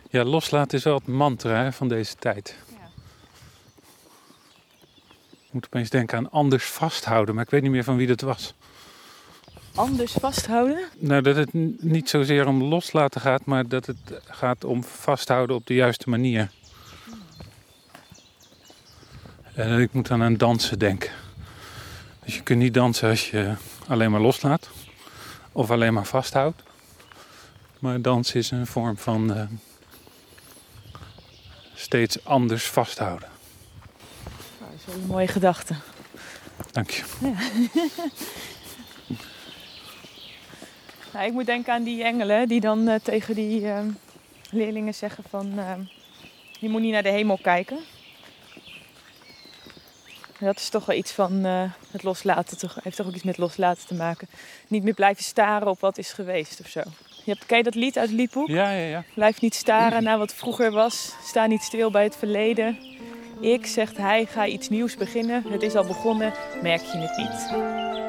Ja, 0.10 0.24
loslaten 0.24 0.78
is 0.78 0.84
wel 0.84 0.96
het 0.96 1.08
mantra 1.08 1.64
hè, 1.64 1.72
van 1.72 1.88
deze 1.88 2.16
tijd. 2.16 2.56
Ja. 2.70 2.90
Ik 5.32 5.54
moet 5.54 5.66
opeens 5.66 5.90
denken 5.90 6.18
aan 6.18 6.32
anders 6.32 6.66
vasthouden, 6.66 7.36
maar 7.36 7.44
ik 7.44 7.50
weet 7.50 7.62
niet 7.62 7.72
meer 7.72 7.84
van 7.84 7.98
wie 7.98 8.08
dat 8.08 8.22
was 8.22 8.54
anders 9.76 10.12
vasthouden? 10.12 10.80
Nou, 10.98 11.22
dat 11.22 11.36
het 11.36 11.54
niet 11.84 12.10
zozeer 12.10 12.48
om 12.48 12.64
loslaten 12.64 13.22
gaat, 13.22 13.46
maar 13.46 13.68
dat 13.68 13.86
het 13.86 13.98
gaat 14.24 14.64
om 14.64 14.84
vasthouden 14.84 15.56
op 15.56 15.68
de 15.68 15.74
juiste 15.74 16.10
manier. 16.10 16.52
Uh, 19.58 19.80
ik 19.80 19.94
moet 19.94 20.08
dan 20.08 20.24
aan 20.24 20.38
dansen 20.38 20.80
denken. 20.80 21.12
Dus 22.26 22.36
je 22.36 22.44
kunt 22.44 22.60
niet 22.60 22.74
dansen 22.74 23.10
als 23.10 23.30
je 23.30 23.54
alleen 23.88 24.12
maar 24.12 24.22
loslaat 24.22 24.70
of 25.52 25.72
alleen 25.72 25.94
maar 25.94 26.06
vasthoudt. 26.06 26.64
Maar 27.80 28.02
dansen 28.02 28.40
is 28.40 28.52
een 28.52 28.68
vorm 28.68 28.98
van 28.98 29.32
uh, 29.32 29.44
steeds 31.74 32.26
anders 32.26 32.66
vasthouden. 32.66 33.30
Nou, 34.60 34.72
dat 34.72 34.80
is 34.80 34.86
wel 34.86 34.96
een 34.96 35.08
mooie 35.08 35.28
gedachte. 35.28 35.76
Dank 36.72 36.90
je. 36.90 37.04
Ja. 37.22 37.34
Nou, 41.14 41.26
ik 41.26 41.32
moet 41.32 41.46
denken 41.46 41.74
aan 41.74 41.84
die 41.84 42.04
engelen 42.04 42.48
die 42.48 42.60
dan 42.60 42.90
uh, 42.90 42.96
tegen 42.96 43.36
die 43.36 43.62
uh, 43.62 43.80
leerlingen 44.52 44.94
zeggen 44.94 45.24
van... 45.30 45.52
Uh, 45.56 45.72
je 46.60 46.70
moet 46.70 46.82
niet 46.82 46.92
naar 46.92 47.04
de 47.04 47.10
hemel 47.10 47.38
kijken. 47.42 47.78
Dat 50.40 50.58
is 50.58 50.70
toch 50.70 50.86
wel 50.86 50.98
iets 50.98 51.12
van 51.12 51.44
het 51.92 52.04
loslaten. 52.04 52.58
Toch, 52.58 52.78
heeft 52.84 52.96
toch 52.96 53.08
ook 53.08 53.14
iets 53.14 53.24
met 53.24 53.38
loslaten 53.38 53.88
te 53.88 53.94
maken. 53.94 54.28
Niet 54.68 54.84
meer 54.84 54.94
blijven 54.94 55.24
staren 55.24 55.68
op 55.68 55.80
wat 55.80 55.98
is 55.98 56.14
geweest 56.14 56.60
of 56.60 56.68
zo. 56.68 56.82
Je 57.24 57.32
hebt, 57.32 57.46
ken 57.46 57.58
je 57.58 57.64
dat 57.64 57.76
lied 57.76 57.98
uit 57.98 58.10
liedboek? 58.10 58.48
Ja, 58.48 58.72
ja, 58.72 58.88
ja. 58.88 59.04
Blijf 59.14 59.42
niet 59.42 59.56
staren 59.56 60.04
naar 60.04 60.18
wat 60.18 60.34
vroeger 60.34 60.72
was. 60.72 61.16
Sta 61.24 61.46
niet 61.46 61.62
stil 61.62 61.92
bij 61.92 62.04
het 62.04 62.16
verleden. 62.16 62.78
Ik, 63.40 63.66
zegt 63.66 63.98
hij, 63.98 64.26
ga 64.26 64.46
iets 64.46 64.70
nieuws 64.70 64.96
beginnen. 64.96 65.44
Het 65.48 65.62
is 65.62 65.76
al 65.76 65.86
begonnen, 65.86 66.34
merk 66.62 66.82
je 66.82 66.98
het 66.98 67.18
niet. 67.18 68.03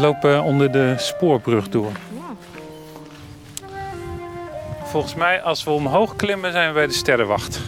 Lopen 0.00 0.42
onder 0.42 0.72
de 0.72 0.94
spoorbrug 0.96 1.68
door. 1.68 1.92
Volgens 4.84 5.14
mij, 5.14 5.42
als 5.42 5.64
we 5.64 5.70
omhoog 5.70 6.16
klimmen, 6.16 6.52
zijn 6.52 6.68
we 6.68 6.74
bij 6.74 6.86
de 6.86 6.92
sterrenwacht. 6.92 7.60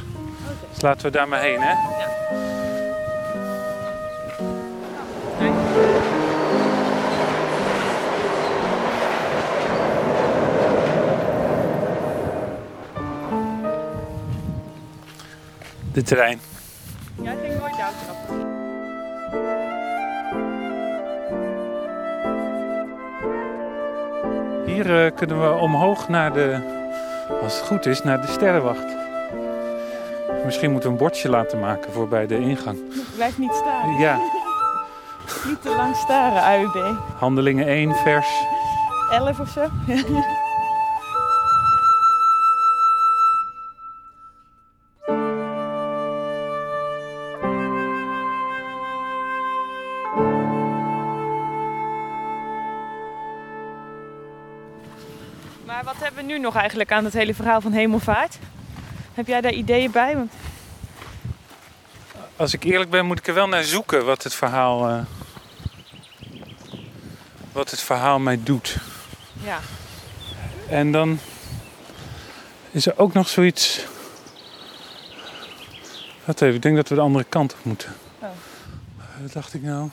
Dus 0.72 0.82
laten 0.82 1.02
we 1.02 1.10
daar 1.10 1.28
maar 1.28 1.40
heen, 1.40 1.60
hè? 1.60 1.74
De 15.92 16.02
trein. 16.02 16.40
Hier 24.90 25.06
eh, 25.06 25.16
kunnen 25.16 25.40
we 25.42 25.58
omhoog 25.58 26.08
naar 26.08 26.32
de, 26.32 26.58
als 27.42 27.58
het 27.58 27.66
goed 27.66 27.86
is, 27.86 28.02
naar 28.02 28.20
de 28.20 28.26
sterrenwacht. 28.26 28.86
Misschien 30.44 30.70
moeten 30.70 30.88
we 30.88 30.94
een 30.94 31.00
bordje 31.02 31.28
laten 31.28 31.60
maken 31.60 31.92
voor 31.92 32.08
bij 32.08 32.26
de 32.26 32.38
ingang. 32.38 32.78
Blijf 33.16 33.38
niet 33.38 33.54
staan. 33.54 33.96
Ja, 33.98 34.18
Niet 35.46 35.62
te 35.62 35.74
lang 35.76 35.96
staren, 35.96 36.42
AUB. 36.42 36.96
handelingen 37.18 37.66
1, 37.66 37.94
vers 37.94 38.28
11 39.10 39.40
of 39.40 39.48
zo. 39.48 39.66
Nu 56.30 56.38
nog 56.38 56.56
eigenlijk 56.56 56.92
aan 56.92 57.04
het 57.04 57.12
hele 57.12 57.34
verhaal 57.34 57.60
van 57.60 57.72
hemelvaart? 57.72 58.38
Heb 59.14 59.26
jij 59.26 59.40
daar 59.40 59.52
ideeën 59.52 59.90
bij? 59.90 60.16
Want 60.16 60.32
Als 62.36 62.54
ik 62.54 62.64
eerlijk 62.64 62.90
ben, 62.90 63.06
moet 63.06 63.18
ik 63.18 63.26
er 63.26 63.34
wel 63.34 63.48
naar 63.48 63.64
zoeken 63.64 64.04
wat 64.04 64.22
het 64.22 64.34
verhaal, 64.34 64.88
eh, 64.88 65.02
wat 67.52 67.70
het 67.70 67.80
verhaal 67.80 68.18
mij 68.18 68.40
doet. 68.42 68.76
ja, 69.44 69.58
En 70.68 70.92
dan 70.92 71.18
is 72.70 72.86
er 72.86 72.98
ook 72.98 73.12
nog 73.12 73.28
zoiets. 73.28 73.86
Wacht 76.24 76.40
even, 76.40 76.54
ik 76.54 76.62
denk 76.62 76.76
dat 76.76 76.88
we 76.88 76.94
de 76.94 77.00
andere 77.00 77.24
kant 77.24 77.52
op 77.52 77.64
moeten. 77.64 77.94
Oh. 78.18 78.28
Wat 79.20 79.32
dacht 79.32 79.54
ik 79.54 79.62
nou? 79.62 79.90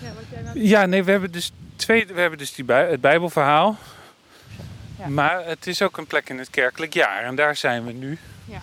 ja 0.00 0.12
wat 0.14 0.24
jij 0.30 0.42
nou... 0.42 0.60
Ja, 0.60 0.86
nee, 0.86 1.04
we 1.04 1.10
hebben 1.10 1.32
dus, 1.32 1.52
twee, 1.76 2.06
we 2.06 2.20
hebben 2.20 2.38
dus 2.38 2.54
die 2.54 2.64
bij, 2.64 2.90
het 2.90 3.00
Bijbelverhaal. 3.00 3.76
Ja. 4.98 5.08
Maar 5.08 5.46
het 5.46 5.66
is 5.66 5.82
ook 5.82 5.96
een 5.96 6.06
plek 6.06 6.28
in 6.28 6.38
het 6.38 6.50
kerkelijk 6.50 6.94
jaar 6.94 7.22
en 7.22 7.34
daar 7.34 7.56
zijn 7.56 7.84
we 7.84 7.92
nu. 7.92 8.18
Ja. 8.44 8.60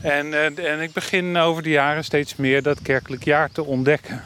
En, 0.00 0.32
eh, 0.32 0.72
en 0.72 0.80
ik 0.80 0.92
begin 0.92 1.36
over 1.36 1.62
de 1.62 1.70
jaren 1.70 2.04
steeds 2.04 2.36
meer 2.36 2.62
dat 2.62 2.82
kerkelijk 2.82 3.24
jaar 3.24 3.52
te 3.52 3.64
ontdekken. 3.64 4.24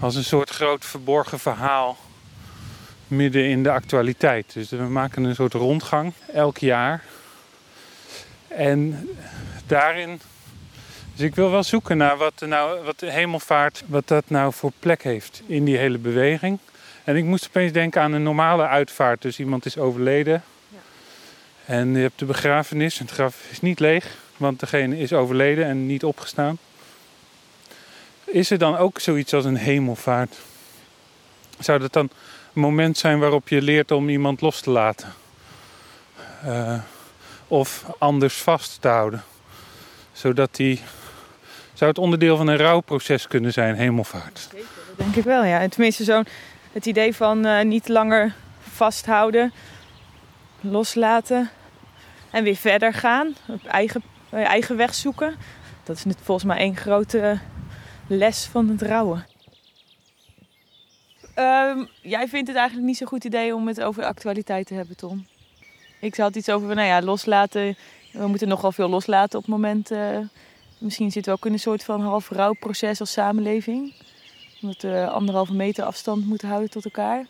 Als 0.00 0.14
een 0.14 0.24
soort 0.24 0.50
groot 0.50 0.84
verborgen 0.84 1.38
verhaal 1.38 1.96
midden 3.06 3.44
in 3.44 3.62
de 3.62 3.70
actualiteit. 3.70 4.52
Dus 4.52 4.70
we 4.70 4.76
maken 4.76 5.24
een 5.24 5.34
soort 5.34 5.52
rondgang 5.52 6.12
elk 6.32 6.58
jaar. 6.58 7.02
En 8.48 9.08
daarin. 9.66 10.20
Dus 11.14 11.26
ik 11.26 11.34
wil 11.34 11.50
wel 11.50 11.62
zoeken 11.62 11.96
naar 11.96 12.16
wat, 12.16 12.42
nou, 12.46 12.84
wat 12.84 12.98
de 12.98 13.10
hemelvaart, 13.10 13.82
wat 13.86 14.08
dat 14.08 14.24
nou 14.26 14.52
voor 14.52 14.72
plek 14.78 15.02
heeft 15.02 15.42
in 15.46 15.64
die 15.64 15.76
hele 15.76 15.98
beweging. 15.98 16.58
En 17.04 17.16
ik 17.16 17.24
moest 17.24 17.46
opeens 17.46 17.72
denken 17.72 18.02
aan 18.02 18.12
een 18.12 18.22
normale 18.22 18.66
uitvaart. 18.66 19.22
Dus 19.22 19.38
iemand 19.38 19.66
is 19.66 19.78
overleden. 19.78 20.42
Ja. 20.68 20.78
En 21.64 21.94
je 21.94 21.98
hebt 21.98 22.18
de 22.18 22.24
begrafenis. 22.24 22.98
Het 22.98 23.10
graf 23.10 23.44
is 23.50 23.60
niet 23.60 23.80
leeg, 23.80 24.16
want 24.36 24.60
degene 24.60 24.98
is 24.98 25.12
overleden 25.12 25.64
en 25.64 25.86
niet 25.86 26.04
opgestaan. 26.04 26.58
Is 28.24 28.50
er 28.50 28.58
dan 28.58 28.76
ook 28.76 28.98
zoiets 28.98 29.34
als 29.34 29.44
een 29.44 29.56
hemelvaart? 29.56 30.36
Zou 31.58 31.78
dat 31.78 31.92
dan 31.92 32.10
een 32.54 32.60
moment 32.60 32.98
zijn 32.98 33.18
waarop 33.18 33.48
je 33.48 33.62
leert 33.62 33.90
om 33.90 34.08
iemand 34.08 34.40
los 34.40 34.60
te 34.60 34.70
laten? 34.70 35.12
Eh, 36.44 36.78
of 37.48 37.84
anders 37.98 38.34
vast 38.34 38.80
te 38.80 38.88
houden? 38.88 39.24
Zodat 40.12 40.56
die. 40.56 40.80
Zou 41.72 41.90
het 41.90 42.00
onderdeel 42.00 42.36
van 42.36 42.48
een 42.48 42.56
rouwproces 42.56 43.26
kunnen 43.26 43.52
zijn, 43.52 43.74
hemelvaart? 43.74 44.48
Zeker, 44.50 44.66
dat 44.88 44.98
denk 44.98 45.16
ik 45.16 45.24
wel, 45.24 45.44
ja. 45.44 45.60
En 45.60 45.70
tenminste, 45.70 46.04
zo'n, 46.04 46.26
het 46.72 46.86
idee 46.86 47.14
van 47.14 47.44
eh, 47.44 47.64
niet 47.64 47.88
langer 47.88 48.34
vasthouden, 48.60 49.52
loslaten 50.60 51.50
en 52.30 52.44
weer 52.44 52.56
verder 52.56 52.94
gaan. 52.94 53.34
Op 53.48 53.64
eigen, 53.64 54.02
eh, 54.30 54.44
eigen 54.44 54.76
weg 54.76 54.94
zoeken. 54.94 55.34
Dat 55.84 55.96
is 55.96 56.14
volgens 56.22 56.46
mij 56.46 56.58
één 56.58 56.76
grote 56.76 57.38
les 58.06 58.44
van 58.44 58.68
het 58.68 58.82
rouwen. 58.82 59.26
Ehm, 61.34 61.84
jij 62.02 62.28
vindt 62.28 62.48
het 62.48 62.56
eigenlijk 62.56 62.86
niet 62.86 62.96
zo'n 62.96 63.06
goed 63.06 63.24
idee 63.24 63.54
om 63.54 63.66
het 63.68 63.82
over 63.82 64.04
actualiteit 64.04 64.66
te 64.66 64.74
hebben, 64.74 64.96
Tom? 64.96 65.26
Ik 66.00 66.16
had 66.16 66.36
iets 66.36 66.48
over, 66.48 66.74
nou 66.74 66.88
ja, 66.88 67.02
loslaten. 67.02 67.76
We 68.12 68.26
moeten 68.26 68.48
nogal 68.48 68.72
veel 68.72 68.88
loslaten 68.88 69.38
op 69.38 69.44
het 69.44 69.54
moment. 69.54 69.90
eh, 69.90 70.18
misschien 70.78 71.10
zitten 71.10 71.32
we 71.32 71.38
ook 71.38 71.46
in 71.46 71.52
een 71.52 71.58
soort 71.58 71.84
van 71.84 72.00
half 72.00 72.28
rouwproces 72.28 73.00
als 73.00 73.12
samenleving 73.12 73.94
omdat 74.62 74.82
we 74.82 75.06
anderhalve 75.08 75.54
meter 75.54 75.84
afstand 75.84 76.26
moeten 76.26 76.48
houden 76.48 76.70
tot 76.70 76.84
elkaar. 76.84 77.26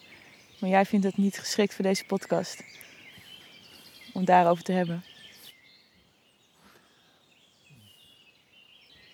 Maar 0.59 0.71
jij 0.71 0.85
vindt 0.87 1.07
het 1.07 1.17
niet 1.17 1.39
geschikt 1.39 1.75
voor 1.75 1.85
deze 1.85 2.05
podcast. 2.05 2.63
Om 4.13 4.25
daarover 4.25 4.65
te 4.65 4.73
hebben. 4.73 5.05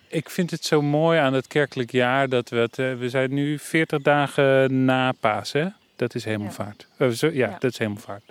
Ik 0.08 0.30
vind 0.30 0.50
het 0.50 0.64
zo 0.64 0.82
mooi 0.82 1.18
aan 1.18 1.32
het 1.32 1.46
kerkelijk 1.46 1.90
jaar 1.92 2.28
dat 2.28 2.48
we 2.48 2.56
het. 2.56 2.78
eh, 2.78 2.94
we 2.94 3.08
zijn 3.08 3.34
nu 3.34 3.58
40 3.58 4.02
dagen 4.02 4.84
na 4.84 5.12
Pasen. 5.12 5.76
Dat 5.96 6.14
is 6.14 6.24
hemelvaart. 6.24 6.86
Eh, 6.96 7.08
zo, 7.08 7.26
ja, 7.26 7.32
Ja. 7.50 7.56
dat 7.58 7.70
is 7.70 7.78
hemelvaart. 7.78 8.22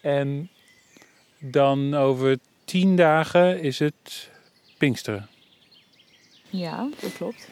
En 0.00 0.48
dan 1.38 1.94
over 1.94 2.38
10 2.64 2.96
dagen 2.96 3.60
is 3.62 3.78
het 3.78 4.30
Pinksteren. 4.78 5.28
Ja, 6.50 6.88
dat 7.00 7.12
klopt. 7.16 7.48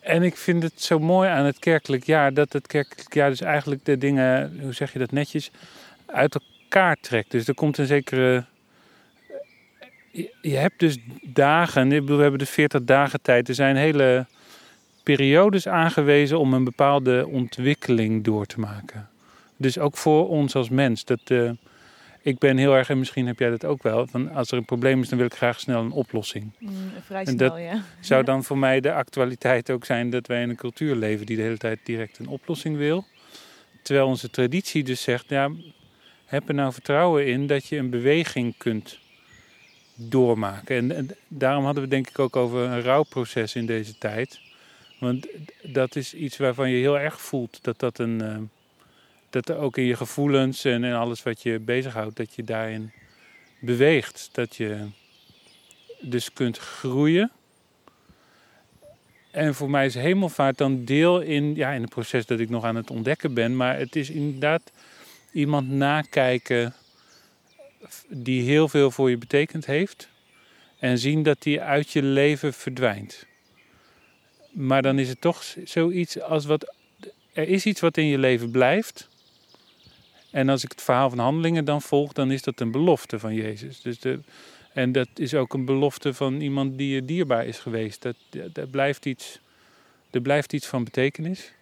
En 0.00 0.22
ik 0.22 0.36
vind 0.36 0.62
het 0.62 0.82
zo 0.82 0.98
mooi 0.98 1.28
aan 1.28 1.44
het 1.44 1.58
kerkelijk 1.58 2.04
jaar 2.04 2.34
dat 2.34 2.52
het 2.52 2.66
kerkelijk 2.66 3.14
jaar 3.14 3.30
dus 3.30 3.40
eigenlijk 3.40 3.84
de 3.84 3.98
dingen, 3.98 4.58
hoe 4.60 4.72
zeg 4.72 4.92
je 4.92 4.98
dat 4.98 5.12
netjes, 5.12 5.50
uit 6.06 6.34
elkaar 6.34 6.96
trekt. 7.00 7.30
Dus 7.30 7.48
er 7.48 7.54
komt 7.54 7.78
een 7.78 7.86
zekere. 7.86 8.44
Je, 10.42 10.56
hebt 10.56 10.78
dus 10.78 10.98
dagen, 11.22 11.92
ik 11.92 12.00
bedoel, 12.00 12.16
we 12.16 12.22
hebben 12.22 12.40
de 12.40 12.46
40 12.46 12.84
dagen 12.84 13.22
tijd. 13.22 13.48
Er 13.48 13.54
zijn 13.54 13.76
hele 13.76 14.26
periodes 15.02 15.68
aangewezen 15.68 16.38
om 16.38 16.54
een 16.54 16.64
bepaalde 16.64 17.26
ontwikkeling 17.26 18.24
door 18.24 18.46
te 18.46 18.60
maken. 18.60 19.08
Dus 19.56 19.78
ook 19.78 19.96
voor 19.96 20.28
ons 20.28 20.54
als 20.54 20.68
mens. 20.68 21.04
Dat, 21.04 21.20
eh, 21.24 21.50
ik 22.28 22.38
ben 22.38 22.56
heel 22.56 22.74
erg, 22.74 22.90
en 22.90 22.98
misschien 22.98 23.26
heb 23.26 23.38
jij 23.38 23.50
dat 23.50 23.64
ook 23.64 23.82
wel, 23.82 24.06
van 24.06 24.32
als 24.32 24.50
er 24.50 24.56
een 24.58 24.64
probleem 24.64 25.00
is, 25.02 25.08
dan 25.08 25.18
wil 25.18 25.26
ik 25.26 25.34
graag 25.34 25.60
snel 25.60 25.80
een 25.80 25.90
oplossing. 25.90 26.50
Mm, 26.58 26.70
vrij 27.04 27.24
En 27.24 27.32
snel, 27.32 27.48
dat- 27.48 27.58
ja. 27.58 27.82
Zou 28.00 28.24
dan 28.30 28.44
voor 28.44 28.58
mij 28.58 28.80
de 28.80 28.92
actualiteit 28.92 29.70
ook 29.70 29.84
zijn 29.84 30.10
dat 30.10 30.26
wij 30.26 30.42
in 30.42 30.48
een 30.50 30.56
cultuur 30.56 30.96
leven 30.96 31.26
die 31.26 31.36
de 31.36 31.42
hele 31.42 31.56
tijd 31.56 31.78
direct 31.84 32.18
een 32.18 32.28
oplossing 32.28 32.76
wil? 32.76 33.04
Terwijl 33.82 34.06
onze 34.06 34.30
traditie 34.30 34.84
dus 34.84 35.02
zegt, 35.02 35.24
ja, 35.28 35.50
heb 36.26 36.48
er 36.48 36.54
nou 36.54 36.72
vertrouwen 36.72 37.26
in 37.26 37.46
dat 37.46 37.66
je 37.66 37.76
een 37.76 37.90
beweging 37.90 38.54
kunt 38.56 38.98
doormaken. 39.94 40.76
En, 40.76 40.96
en 40.96 41.08
daarom 41.28 41.64
hadden 41.64 41.82
we 41.82 41.88
denk 41.88 42.08
ik 42.08 42.18
ook 42.18 42.36
over 42.36 42.60
een 42.60 42.82
rouwproces 42.82 43.54
in 43.54 43.66
deze 43.66 43.98
tijd. 43.98 44.40
Want 45.00 45.26
dat 45.62 45.96
is 45.96 46.14
iets 46.14 46.36
waarvan 46.36 46.70
je 46.70 46.76
heel 46.76 46.98
erg 46.98 47.20
voelt 47.20 47.58
dat 47.64 47.78
dat 47.78 47.98
een... 47.98 48.50
dat 49.30 49.50
ook 49.50 49.76
in 49.76 49.84
je 49.84 49.96
gevoelens 49.96 50.64
en 50.64 50.84
alles 50.84 51.22
wat 51.22 51.42
je 51.42 51.58
bezighoudt, 51.58 52.16
dat 52.16 52.34
je 52.34 52.44
daarin 52.44 52.92
beweegt. 53.58 54.28
Dat 54.32 54.56
je 54.56 54.86
dus 56.00 56.32
kunt 56.32 56.58
groeien. 56.58 57.30
En 59.30 59.54
voor 59.54 59.70
mij 59.70 59.86
is 59.86 59.94
hemelvaart 59.94 60.58
dan 60.58 60.84
deel 60.84 61.20
in, 61.20 61.54
ja, 61.54 61.70
in 61.70 61.80
het 61.80 61.90
proces 61.90 62.26
dat 62.26 62.40
ik 62.40 62.50
nog 62.50 62.64
aan 62.64 62.76
het 62.76 62.90
ontdekken 62.90 63.34
ben. 63.34 63.56
Maar 63.56 63.78
het 63.78 63.96
is 63.96 64.10
inderdaad 64.10 64.72
iemand 65.32 65.70
nakijken 65.70 66.74
die 68.08 68.42
heel 68.42 68.68
veel 68.68 68.90
voor 68.90 69.10
je 69.10 69.18
betekend 69.18 69.66
heeft. 69.66 70.08
En 70.78 70.98
zien 70.98 71.22
dat 71.22 71.42
die 71.42 71.60
uit 71.60 71.90
je 71.90 72.02
leven 72.02 72.52
verdwijnt. 72.52 73.26
Maar 74.50 74.82
dan 74.82 74.98
is 74.98 75.08
het 75.08 75.20
toch 75.20 75.44
zoiets 75.64 76.20
als 76.20 76.44
wat. 76.44 76.74
Er 77.32 77.48
is 77.48 77.66
iets 77.66 77.80
wat 77.80 77.96
in 77.96 78.06
je 78.06 78.18
leven 78.18 78.50
blijft. 78.50 79.08
En 80.30 80.48
als 80.48 80.64
ik 80.64 80.70
het 80.70 80.82
verhaal 80.82 81.08
van 81.08 81.18
handelingen 81.18 81.64
dan 81.64 81.82
volg, 81.82 82.12
dan 82.12 82.30
is 82.30 82.42
dat 82.42 82.60
een 82.60 82.70
belofte 82.70 83.18
van 83.18 83.34
Jezus. 83.34 83.80
Dus 83.80 84.00
de, 84.00 84.20
en 84.72 84.92
dat 84.92 85.08
is 85.14 85.34
ook 85.34 85.54
een 85.54 85.64
belofte 85.64 86.14
van 86.14 86.40
iemand 86.40 86.78
die 86.78 86.94
je 86.94 87.04
dierbaar 87.04 87.46
is 87.46 87.58
geweest. 87.58 88.02
Dat, 88.02 88.16
dat 88.52 88.70
blijft 88.70 89.06
iets, 89.06 89.38
er 90.10 90.20
blijft 90.20 90.52
iets 90.52 90.66
van 90.66 90.84
betekenis. 90.84 91.52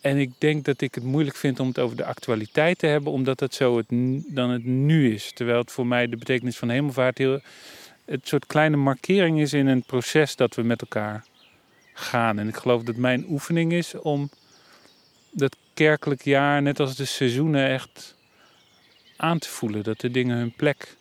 En 0.00 0.16
ik 0.16 0.30
denk 0.38 0.64
dat 0.64 0.80
ik 0.80 0.94
het 0.94 1.04
moeilijk 1.04 1.36
vind 1.36 1.60
om 1.60 1.68
het 1.68 1.78
over 1.78 1.96
de 1.96 2.04
actualiteit 2.04 2.78
te 2.78 2.86
hebben, 2.86 3.12
omdat 3.12 3.40
het 3.40 3.54
zo 3.54 3.76
het, 3.76 3.86
dan 4.26 4.50
het 4.50 4.64
nu 4.64 5.12
is. 5.12 5.32
Terwijl 5.32 5.58
het 5.58 5.72
voor 5.72 5.86
mij 5.86 6.06
de 6.06 6.16
betekenis 6.16 6.56
van 6.56 6.68
hemelvaart 6.68 7.18
heel, 7.18 7.40
het 8.04 8.28
soort 8.28 8.46
kleine 8.46 8.76
markering 8.76 9.40
is 9.40 9.52
in 9.52 9.66
een 9.66 9.82
proces 9.82 10.36
dat 10.36 10.54
we 10.54 10.62
met 10.62 10.80
elkaar 10.80 11.24
gaan. 11.92 12.38
En 12.38 12.48
ik 12.48 12.56
geloof 12.56 12.82
dat 12.82 12.96
mijn 12.96 13.24
oefening 13.28 13.72
is 13.72 13.94
om 13.94 14.30
dat 15.34 15.56
kerkelijk 15.74 16.22
jaar, 16.22 16.62
net 16.62 16.80
als 16.80 16.96
de 16.96 17.04
seizoenen, 17.04 17.68
echt 17.68 18.16
aan 19.16 19.38
te 19.38 19.48
voelen. 19.48 19.82
Dat 19.82 20.00
de 20.00 20.10
dingen 20.10 20.36
hun 20.36 20.52
plek 20.52 20.96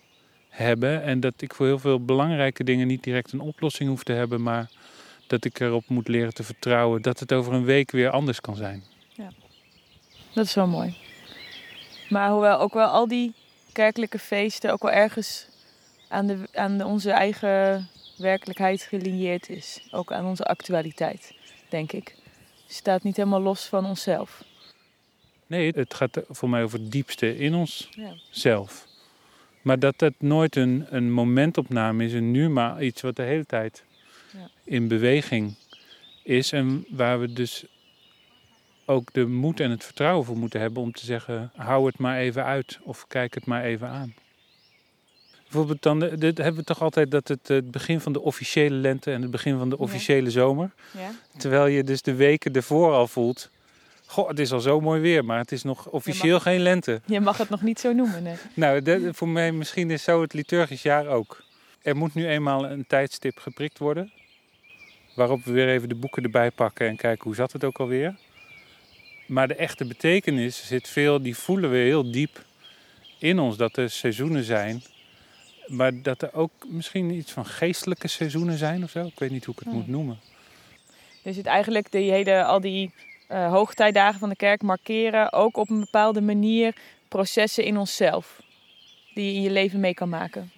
hebben. 0.49 1.03
En 1.03 1.19
dat 1.19 1.33
ik 1.37 1.53
voor 1.53 1.65
heel 1.65 1.79
veel 1.79 2.05
belangrijke 2.05 2.63
dingen 2.63 2.87
niet 2.87 3.03
direct 3.03 3.31
een 3.31 3.39
oplossing 3.39 3.89
hoef 3.89 4.03
te 4.03 4.13
hebben, 4.13 4.43
maar 4.43 4.69
dat 5.27 5.45
ik 5.45 5.59
erop 5.59 5.83
moet 5.87 6.07
leren 6.07 6.33
te 6.33 6.43
vertrouwen 6.43 7.01
dat 7.01 7.19
het 7.19 7.33
over 7.33 7.53
een 7.53 7.65
week 7.65 7.91
weer 7.91 8.09
anders 8.09 8.41
kan 8.41 8.55
zijn. 8.55 8.83
Dat 10.33 10.45
is 10.45 10.53
wel 10.53 10.67
mooi. 10.67 10.97
Maar 12.09 12.29
hoewel 12.29 12.59
ook 12.59 12.73
wel 12.73 12.87
al 12.87 13.07
die 13.07 13.33
kerkelijke 13.71 14.19
feesten 14.19 14.71
ook 14.71 14.81
wel 14.81 14.91
ergens 14.91 15.47
aan, 16.07 16.27
de, 16.27 16.47
aan 16.53 16.83
onze 16.83 17.11
eigen 17.11 17.87
werkelijkheid 18.17 18.81
gelineerd 18.81 19.49
is. 19.49 19.87
Ook 19.91 20.11
aan 20.11 20.25
onze 20.25 20.43
actualiteit, 20.43 21.35
denk 21.69 21.91
ik. 21.91 22.15
Het 22.65 22.75
staat 22.75 23.03
niet 23.03 23.17
helemaal 23.17 23.41
los 23.41 23.65
van 23.65 23.85
onszelf. 23.85 24.43
Nee, 25.47 25.71
het 25.75 25.93
gaat 25.93 26.21
voor 26.29 26.49
mij 26.49 26.63
over 26.63 26.79
het 26.79 26.91
diepste 26.91 27.37
in 27.37 27.53
ons 27.55 27.89
Ja. 27.91 28.13
zelf. 28.29 28.87
Maar 29.61 29.79
dat 29.79 29.99
dat 29.99 30.13
nooit 30.17 30.55
een, 30.55 30.85
een 30.89 31.11
momentopname 31.11 32.05
is, 32.05 32.13
een 32.13 32.31
nu, 32.31 32.49
maar 32.49 32.83
iets 32.83 33.01
wat 33.01 33.15
de 33.15 33.21
hele 33.23 33.45
tijd 33.45 33.83
Ja. 34.31 34.49
in 34.63 34.87
beweging 34.87 35.55
is. 36.23 36.51
En 36.51 36.85
waar 36.89 37.19
we 37.19 37.33
dus 37.33 37.65
ook 38.85 39.13
de 39.13 39.25
moed 39.25 39.59
en 39.59 39.69
het 39.71 39.83
vertrouwen 39.83 40.25
voor 40.25 40.37
moeten 40.37 40.59
hebben 40.59 40.83
om 40.83 40.91
te 40.91 41.05
zeggen: 41.05 41.51
hou 41.55 41.85
het 41.85 41.97
maar 41.97 42.17
even 42.17 42.43
uit 42.43 42.79
of 42.83 43.07
kijk 43.07 43.33
het 43.33 43.45
maar 43.45 43.63
even 43.63 43.87
aan. 43.89 44.13
Bijvoorbeeld 45.53 45.81
dan, 45.81 45.99
de- 45.99 46.17
dit 46.17 46.37
hebben 46.37 46.55
we 46.59 46.63
toch 46.63 46.81
altijd 46.81 47.11
dat 47.11 47.27
het 47.27 47.47
het 47.47 47.71
begin 47.71 47.99
van 47.99 48.13
de 48.13 48.21
officiële 48.21 48.75
lente 48.75 49.11
en 49.11 49.21
het 49.21 49.31
begin 49.31 49.57
van 49.57 49.69
de 49.69 49.75
Ja. 49.77 49.83
officiële 49.83 50.31
zomer. 50.31 50.71
Ja? 50.97 51.11
Terwijl 51.37 51.65
je 51.67 51.83
dus 51.83 52.01
de 52.01 52.13
weken 52.13 52.53
ervoor 52.53 52.93
al 52.93 53.07
voelt. 53.07 53.49
Goh, 54.05 54.27
het 54.27 54.39
is 54.39 54.51
al 54.51 54.59
zo 54.59 54.81
mooi 54.81 55.01
weer, 55.01 55.25
maar 55.25 55.37
het 55.37 55.51
is 55.51 55.63
nog 55.63 55.87
officieel 55.89 56.39
geen 56.39 56.59
lente. 56.59 57.01
Je 57.05 57.19
mag 57.19 57.37
het 57.37 57.49
nog 57.49 57.61
niet 57.61 57.79
zo 57.79 57.91
noemen, 57.93 58.23
nee. 58.23 58.35
Nou, 58.53 58.81
dat- 58.81 58.99
voor 59.11 59.27
mij 59.29 59.51
misschien 59.51 59.91
is 59.91 60.03
zo 60.03 60.21
het 60.21 60.33
liturgisch 60.33 60.81
jaar 60.81 61.07
ook. 61.07 61.43
Er 61.81 61.95
moet 61.95 62.13
nu 62.13 62.27
eenmaal 62.27 62.65
een 62.69 62.85
tijdstip 62.87 63.37
geprikt 63.39 63.77
worden. 63.79 64.11
Waarop 65.15 65.43
we 65.43 65.51
weer 65.51 65.69
even 65.69 65.89
de 65.89 65.95
boeken 65.95 66.23
erbij 66.23 66.51
pakken 66.51 66.87
en 66.87 66.95
kijken 66.95 67.23
hoe 67.23 67.35
zat 67.35 67.51
het 67.51 67.63
ook 67.63 67.79
alweer. 67.79 68.15
Maar 69.27 69.47
de 69.47 69.55
echte 69.55 69.85
betekenis 69.85 70.67
zit 70.67 70.87
veel, 70.87 71.21
die 71.21 71.37
voelen 71.37 71.69
we 71.69 71.77
heel 71.77 72.11
diep 72.11 72.43
in 73.19 73.39
ons. 73.39 73.57
Dat 73.57 73.77
er 73.77 73.89
seizoenen 73.89 74.43
zijn. 74.43 74.83
Maar 75.67 76.01
dat 76.01 76.21
er 76.21 76.33
ook 76.33 76.51
misschien 76.67 77.09
iets 77.11 77.31
van 77.31 77.45
geestelijke 77.45 78.07
seizoenen 78.07 78.57
zijn 78.57 78.83
of 78.83 78.89
zo. 78.89 79.05
Ik 79.05 79.19
weet 79.19 79.31
niet 79.31 79.45
hoe 79.45 79.53
ik 79.53 79.59
het 79.59 79.69
Hmm. 79.69 79.77
moet 79.77 79.87
noemen. 79.87 80.19
Dus 81.21 81.35
het 81.35 81.45
eigenlijk 81.45 81.91
die 81.91 82.11
hele, 82.11 82.43
al 82.43 82.61
die 82.61 82.91
eh, 83.27 83.51
hoogtijdagen 83.51 84.19
van 84.19 84.29
de 84.29 84.35
kerk 84.35 84.61
markeren 84.61 85.33
ook 85.33 85.57
op 85.57 85.69
een 85.69 85.79
bepaalde 85.79 86.21
manier 86.21 86.75
processen 87.07 87.63
in 87.63 87.77
onszelf. 87.77 88.41
Die 89.13 89.25
je 89.25 89.33
in 89.33 89.41
je 89.41 89.51
leven 89.51 89.79
mee 89.79 89.93
kan 89.93 90.09
maken. 90.09 90.51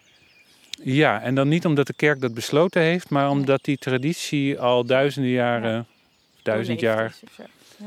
Ja, 0.84 1.22
en 1.22 1.36
dan 1.36 1.48
niet 1.48 1.66
omdat 1.66 1.88
de 1.88 1.94
kerk 1.94 2.22
dat 2.22 2.34
besloten 2.34 2.82
heeft, 2.82 3.10
maar 3.10 3.30
omdat 3.30 3.64
die 3.64 3.78
traditie 3.78 4.60
al 4.60 4.86
duizenden 4.86 5.32
jaren, 5.32 5.88
duizend 6.44 6.80
Doorleefd 6.80 7.20
jaar, 7.36 7.48
zo. 7.78 7.84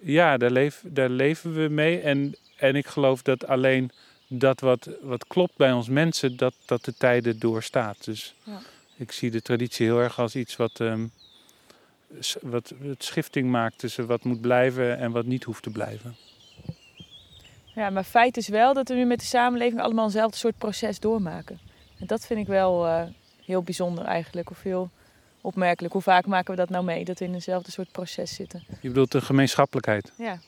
ja, 0.00 0.36
daar, 0.36 0.50
leef, 0.50 0.82
daar 0.86 1.08
leven 1.08 1.54
we 1.54 1.68
mee. 1.68 2.00
En, 2.00 2.34
en 2.56 2.76
ik 2.76 2.86
geloof 2.86 3.22
dat 3.22 3.46
alleen 3.46 3.90
dat 4.32 4.60
wat, 4.60 4.88
wat 5.02 5.26
klopt 5.26 5.56
bij 5.56 5.72
ons 5.72 5.88
mensen, 5.88 6.36
dat, 6.36 6.54
dat 6.66 6.84
de 6.84 6.94
tijden 6.94 7.38
doorstaat. 7.38 8.04
Dus 8.04 8.34
Ja. 8.44 8.58
ik 8.96 9.12
zie 9.12 9.30
de 9.30 9.42
traditie 9.42 9.86
heel 9.86 9.98
erg 10.00 10.18
als 10.18 10.36
iets 10.36 10.56
wat, 10.56 10.80
s- 12.20 12.36
wat 12.42 12.72
het 12.82 13.04
schifting 13.04 13.50
maakt 13.50 13.78
tussen 13.78 14.06
wat 14.06 14.24
moet 14.24 14.40
blijven 14.40 14.98
en 14.98 15.10
wat 15.12 15.24
niet 15.24 15.44
hoeft 15.44 15.62
te 15.62 15.70
blijven. 15.70 16.16
Ja, 17.74 17.90
maar 17.90 18.04
feit 18.04 18.36
is 18.36 18.48
wel 18.48 18.74
dat 18.74 18.88
we 18.88 18.94
nu 18.94 19.04
met 19.04 19.20
de 19.20 19.24
samenleving 19.26 19.80
allemaal 19.80 20.04
eenzelfde 20.04 20.36
soort 20.36 20.58
proces 20.58 20.98
doormaken. 21.00 21.58
En 21.98 22.06
dat 22.06 22.26
vind 22.26 22.40
ik 22.40 22.46
wel 22.46 22.86
eh, 22.86 23.02
heel 23.44 23.62
bijzonder 23.62 24.04
eigenlijk, 24.04 24.50
of 24.50 24.62
heel 24.62 24.90
opmerkelijk. 25.40 25.92
Hoe 25.92 26.02
vaak 26.02 26.26
maken 26.26 26.50
we 26.50 26.56
dat 26.56 26.68
nou 26.68 26.84
mee, 26.84 27.04
dat 27.04 27.18
we 27.18 27.24
in 27.24 27.32
eenzelfde 27.34 27.70
soort 27.70 27.92
proces 27.92 28.34
zitten? 28.34 28.62
Je 28.80 28.88
bedoelt 28.88 29.12
de 29.12 29.20
gemeenschappelijkheid. 29.20 30.12
Ja. 30.18 30.38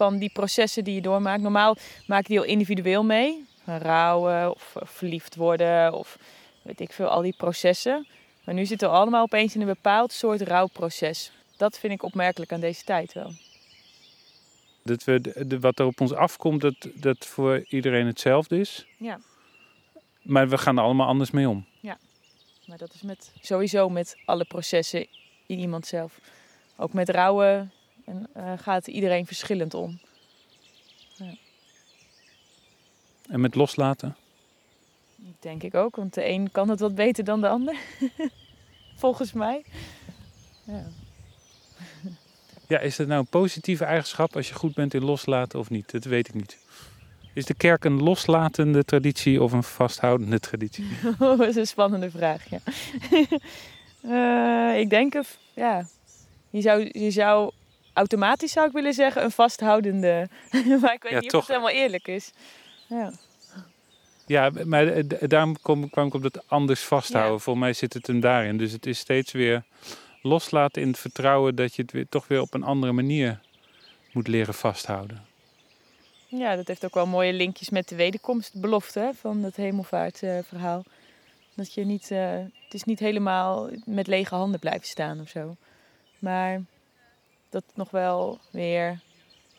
Van 0.00 0.18
die 0.18 0.30
processen 0.32 0.84
die 0.84 0.94
je 0.94 1.00
doormaakt. 1.00 1.42
Normaal 1.42 1.76
maak 2.06 2.22
je 2.22 2.28
die 2.28 2.38
heel 2.38 2.48
individueel 2.48 3.04
mee. 3.04 3.44
Rouwen 3.64 4.50
of 4.54 4.76
eh, 4.76 4.82
verliefd 4.86 5.36
worden 5.36 5.92
of 5.92 6.18
weet 6.62 6.80
ik 6.80 6.92
veel, 6.92 7.06
al 7.08 7.22
die 7.22 7.34
processen. 7.36 8.06
Maar 8.44 8.54
nu 8.54 8.66
zitten 8.66 8.88
we 8.88 8.94
allemaal 8.94 9.22
opeens 9.22 9.54
in 9.54 9.60
een 9.60 9.66
bepaald 9.66 10.12
soort 10.12 10.40
rouwproces. 10.40 11.32
Dat 11.56 11.78
vind 11.78 11.92
ik 11.92 12.02
opmerkelijk 12.02 12.52
aan 12.52 12.60
deze 12.60 12.84
tijd 12.84 13.12
wel. 13.12 13.32
Dat 14.82 15.04
we 15.04 15.20
de, 15.20 15.46
de- 15.46 15.60
wat 15.60 15.78
er 15.78 15.86
op 15.86 16.00
ons 16.00 16.12
afkomt, 16.12 16.60
dat, 16.60 16.88
dat 16.94 17.26
voor 17.26 17.64
iedereen 17.68 18.06
hetzelfde 18.06 18.58
is. 18.58 18.86
Ja. 18.96 19.20
Maar 20.22 20.48
we 20.48 20.58
gaan 20.58 20.76
er 20.78 20.84
allemaal 20.84 21.06
anders 21.06 21.30
mee 21.30 21.48
om. 21.48 21.66
Maar 22.66 22.78
dat 22.78 22.94
is 22.94 23.02
met, 23.02 23.32
sowieso 23.40 23.88
met 23.88 24.16
alle 24.24 24.44
processen 24.44 25.06
in 25.46 25.58
iemand 25.58 25.86
zelf. 25.86 26.20
Ook 26.76 26.92
met 26.92 27.08
rouwen 27.08 27.72
en, 28.10 28.26
eh, 28.32 28.52
gaat 28.58 28.86
iedereen 28.86 29.26
verschillend 29.26 29.74
om. 29.74 30.00
En 33.28 33.40
met 33.40 33.54
loslaten. 33.54 34.16
Denk 35.40 35.62
ik 35.62 35.74
ook, 35.74 35.96
want 35.96 36.14
de 36.14 36.28
een 36.28 36.50
kan 36.50 36.68
het 36.68 36.80
wat 36.80 36.94
beter 36.94 37.24
dan 37.24 37.40
de 37.40 37.48
ander. 37.48 37.76
Volgens 38.96 39.32
mij. 39.32 39.64
Ja. 40.64 40.84
Ja, 42.66 42.78
is 42.78 42.96
dat 42.96 43.06
nou 43.06 43.20
een 43.20 43.26
positieve 43.26 43.84
eigenschap 43.84 44.36
als 44.36 44.48
je 44.48 44.54
goed 44.54 44.74
bent 44.74 44.94
in 44.94 45.04
loslaten 45.04 45.58
of 45.58 45.70
niet? 45.70 45.90
Dat 45.90 46.04
weet 46.04 46.28
ik 46.28 46.34
niet. 46.34 46.58
Is 47.34 47.44
de 47.44 47.54
kerk 47.54 47.84
een 47.84 48.02
loslatende 48.02 48.84
traditie 48.84 49.42
of 49.42 49.52
een 49.52 49.62
vasthoudende 49.62 50.40
traditie? 50.40 50.86
dat 51.18 51.40
is 51.40 51.56
een 51.56 51.66
spannende 51.66 52.10
vraag, 52.10 52.50
ja. 52.50 52.58
Eh, 54.02 54.80
ik 54.80 54.90
denk, 54.90 55.14
of, 55.14 55.38
ja, 55.54 55.86
je 56.50 56.60
zou, 56.60 56.88
je 56.92 57.10
zou 57.10 57.52
automatisch 57.92 58.52
zou 58.52 58.66
ik 58.66 58.72
willen 58.72 58.92
zeggen 58.94 59.22
een 59.24 59.30
vasthoudende. 59.30 60.28
maar 60.80 60.92
ik 60.92 61.02
weet 61.02 61.12
Ja, 61.12 61.18
niet 61.20 61.30
toch. 61.30 61.40
of 61.40 61.46
het 61.46 61.56
helemaal 61.56 61.82
eerlijk 61.82 62.08
is. 62.08 62.30
Ja. 62.86 63.12
Ja, 64.26 64.50
maar 64.64 64.86
eh, 64.86 65.04
daarom 65.18 65.56
kom, 65.62 65.90
kwam 65.90 66.06
ik 66.06 66.14
op 66.14 66.22
dat 66.22 66.48
anders 66.48 66.80
vasthouden. 66.80 67.40
Voor 67.40 67.58
mij 67.58 67.72
zit 67.72 67.92
het 67.94 68.06
hem 68.06 68.20
daarin. 68.20 68.56
Dus 68.56 68.72
het 68.72 68.86
is 68.86 68.98
steeds 68.98 69.32
weer 69.32 69.62
loslaten 70.22 70.82
in 70.82 70.88
het 70.88 70.98
vertrouwen 70.98 71.54
dat 71.54 71.74
je 71.74 71.82
het 71.82 71.92
weer, 71.92 72.06
toch 72.08 72.28
weer 72.28 72.40
op 72.40 72.54
een 72.54 72.62
andere 72.62 72.92
manier 72.92 73.40
moet 74.12 74.28
leren 74.28 74.54
vasthouden. 74.54 75.24
ja, 76.26 76.56
dat 76.56 76.66
heeft 76.68 76.84
ook 76.84 76.94
wel 76.94 77.06
mooie 77.06 77.32
linkjes 77.32 77.70
met 77.70 77.88
de 77.88 77.94
wederkomstbelofte 77.96 78.98
hè, 79.00 79.12
van 79.14 79.42
het 79.42 79.56
hemelvaartverhaal. 79.56 80.84
dat 81.54 81.74
je 81.74 81.84
niet, 81.84 82.10
eh, 82.10 82.30
het 82.64 82.74
is 82.74 82.84
niet 82.84 82.98
helemaal 82.98 83.68
met 83.84 84.06
lege 84.06 84.34
handen 84.34 84.60
blijven 84.60 84.86
staan 84.86 85.20
of 85.20 85.28
zo. 85.28 85.56
Maar 86.18 86.60
dat 87.50 87.62
het 87.66 87.76
nog 87.76 87.90
wel 87.90 88.38
weer, 88.50 89.00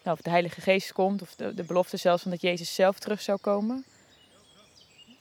nou, 0.03 0.17
of 0.17 0.21
de 0.21 0.29
Heilige 0.29 0.61
Geest 0.61 0.91
komt, 0.93 1.21
of 1.21 1.35
de, 1.35 1.53
de 1.53 1.63
belofte 1.63 1.97
zelfs 1.97 2.21
van 2.21 2.31
dat 2.31 2.41
Jezus 2.41 2.75
zelf 2.75 2.99
terug 2.99 3.21
zou 3.21 3.37
komen. 3.41 3.85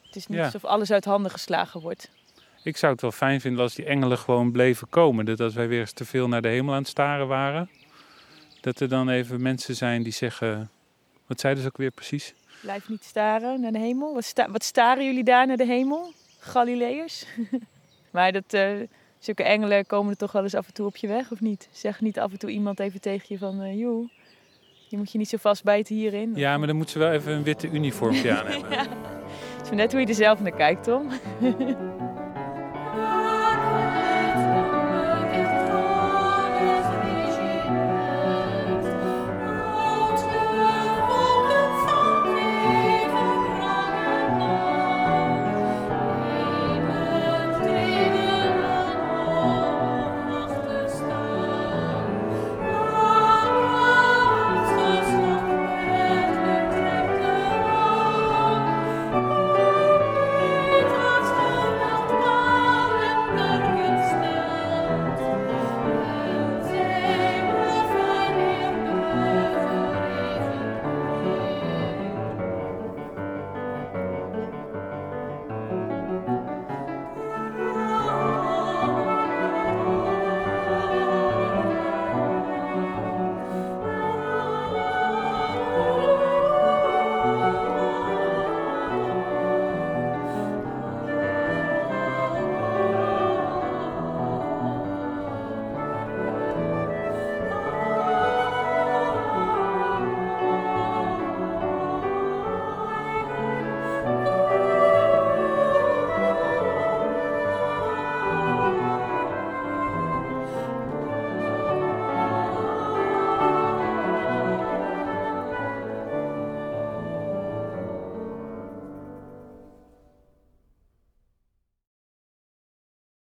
Het 0.07 0.17
is 0.17 0.27
niet 0.27 0.39
Ja. 0.39 0.45
alsof 0.45 0.65
alles 0.65 0.91
uit 0.93 1.05
handen 1.05 1.31
geslagen 1.31 1.81
wordt. 1.81 2.11
Ik 2.63 2.77
zou 2.77 2.93
het 2.93 3.01
wel 3.01 3.13
fijn 3.13 3.41
vinden 3.41 3.63
als 3.63 3.75
die 3.75 3.85
engelen 3.85 4.19
gewoon 4.19 4.53
bleven 4.53 4.89
komen. 4.89 5.25
Dat 5.25 5.41
als 5.41 5.55
wij 5.55 5.69
weer 5.69 5.81
eens 5.81 5.93
te 5.93 6.05
veel 6.05 6.29
naar 6.29 6.43
de 6.43 6.49
hemel 6.49 6.73
aan 6.75 6.81
het 6.81 6.89
staren 6.89 7.29
waren, 7.29 7.71
dat 8.61 8.81
er 8.81 8.89
dan 8.89 9.09
even 9.09 9.43
mensen 9.43 9.77
zijn 9.77 10.03
die 10.03 10.13
zeggen. 10.13 10.71
Wat 11.27 11.41
zeiden 11.41 11.63
ze 11.63 11.69
ook 11.69 11.77
weer 11.77 11.91
precies? 11.91 12.35
Blijf 12.63 12.89
niet 12.89 13.05
staren 13.05 13.61
naar 13.61 13.73
de 13.73 13.79
hemel. 13.79 14.15
Wat, 14.15 14.25
sta- 14.25 14.51
wat 14.51 14.65
staren 14.65 15.05
jullie 15.05 15.25
daar 15.25 15.47
naar 15.47 15.57
de 15.57 15.67
hemel? 15.67 16.13
Galileërs? 16.39 17.25
maar 18.11 18.33
dat, 18.33 18.53
eh, 18.55 18.71
zulke 19.21 19.43
engelen 19.43 19.87
komen 19.87 20.11
er 20.11 20.17
toch 20.17 20.33
wel 20.33 20.43
eens 20.43 20.55
af 20.55 20.67
en 20.67 20.73
toe 20.73 20.87
op 20.87 20.97
je 20.97 21.07
weg, 21.07 21.33
of 21.33 21.41
niet? 21.41 21.69
Zeg 21.73 22.01
niet 22.01 22.19
af 22.19 22.33
en 22.33 22.39
toe 22.39 22.51
iemand 22.51 22.81
even 22.81 23.01
tegen 23.01 23.27
je 23.29 23.39
van... 23.39 23.63
eh 23.63 23.79
joh, 23.79 24.09
je 24.89 24.97
moet 24.97 25.13
je 25.13 25.19
niet 25.19 25.29
zo 25.29 25.37
vastbijten 25.41 25.95
hierin. 25.95 26.33
Ja, 26.35 26.59
maar 26.59 26.67
dan 26.67 26.77
moeten 26.77 26.93
ze 26.95 26.99
wel 26.99 27.13
even 27.13 27.33
een 27.33 27.43
witte 27.43 27.69
uniformpje 27.69 28.39
aan 28.39 28.47
hebben. 28.47 28.71
Het 29.57 29.63
is 29.63 29.69
maar 29.69 29.79
net 29.79 29.93
hoe 29.93 30.01
je 30.01 30.07
er 30.07 30.15
zelf 30.15 30.41
naar 30.41 30.57
kijkt, 30.57 30.85
Tom. 30.85 31.09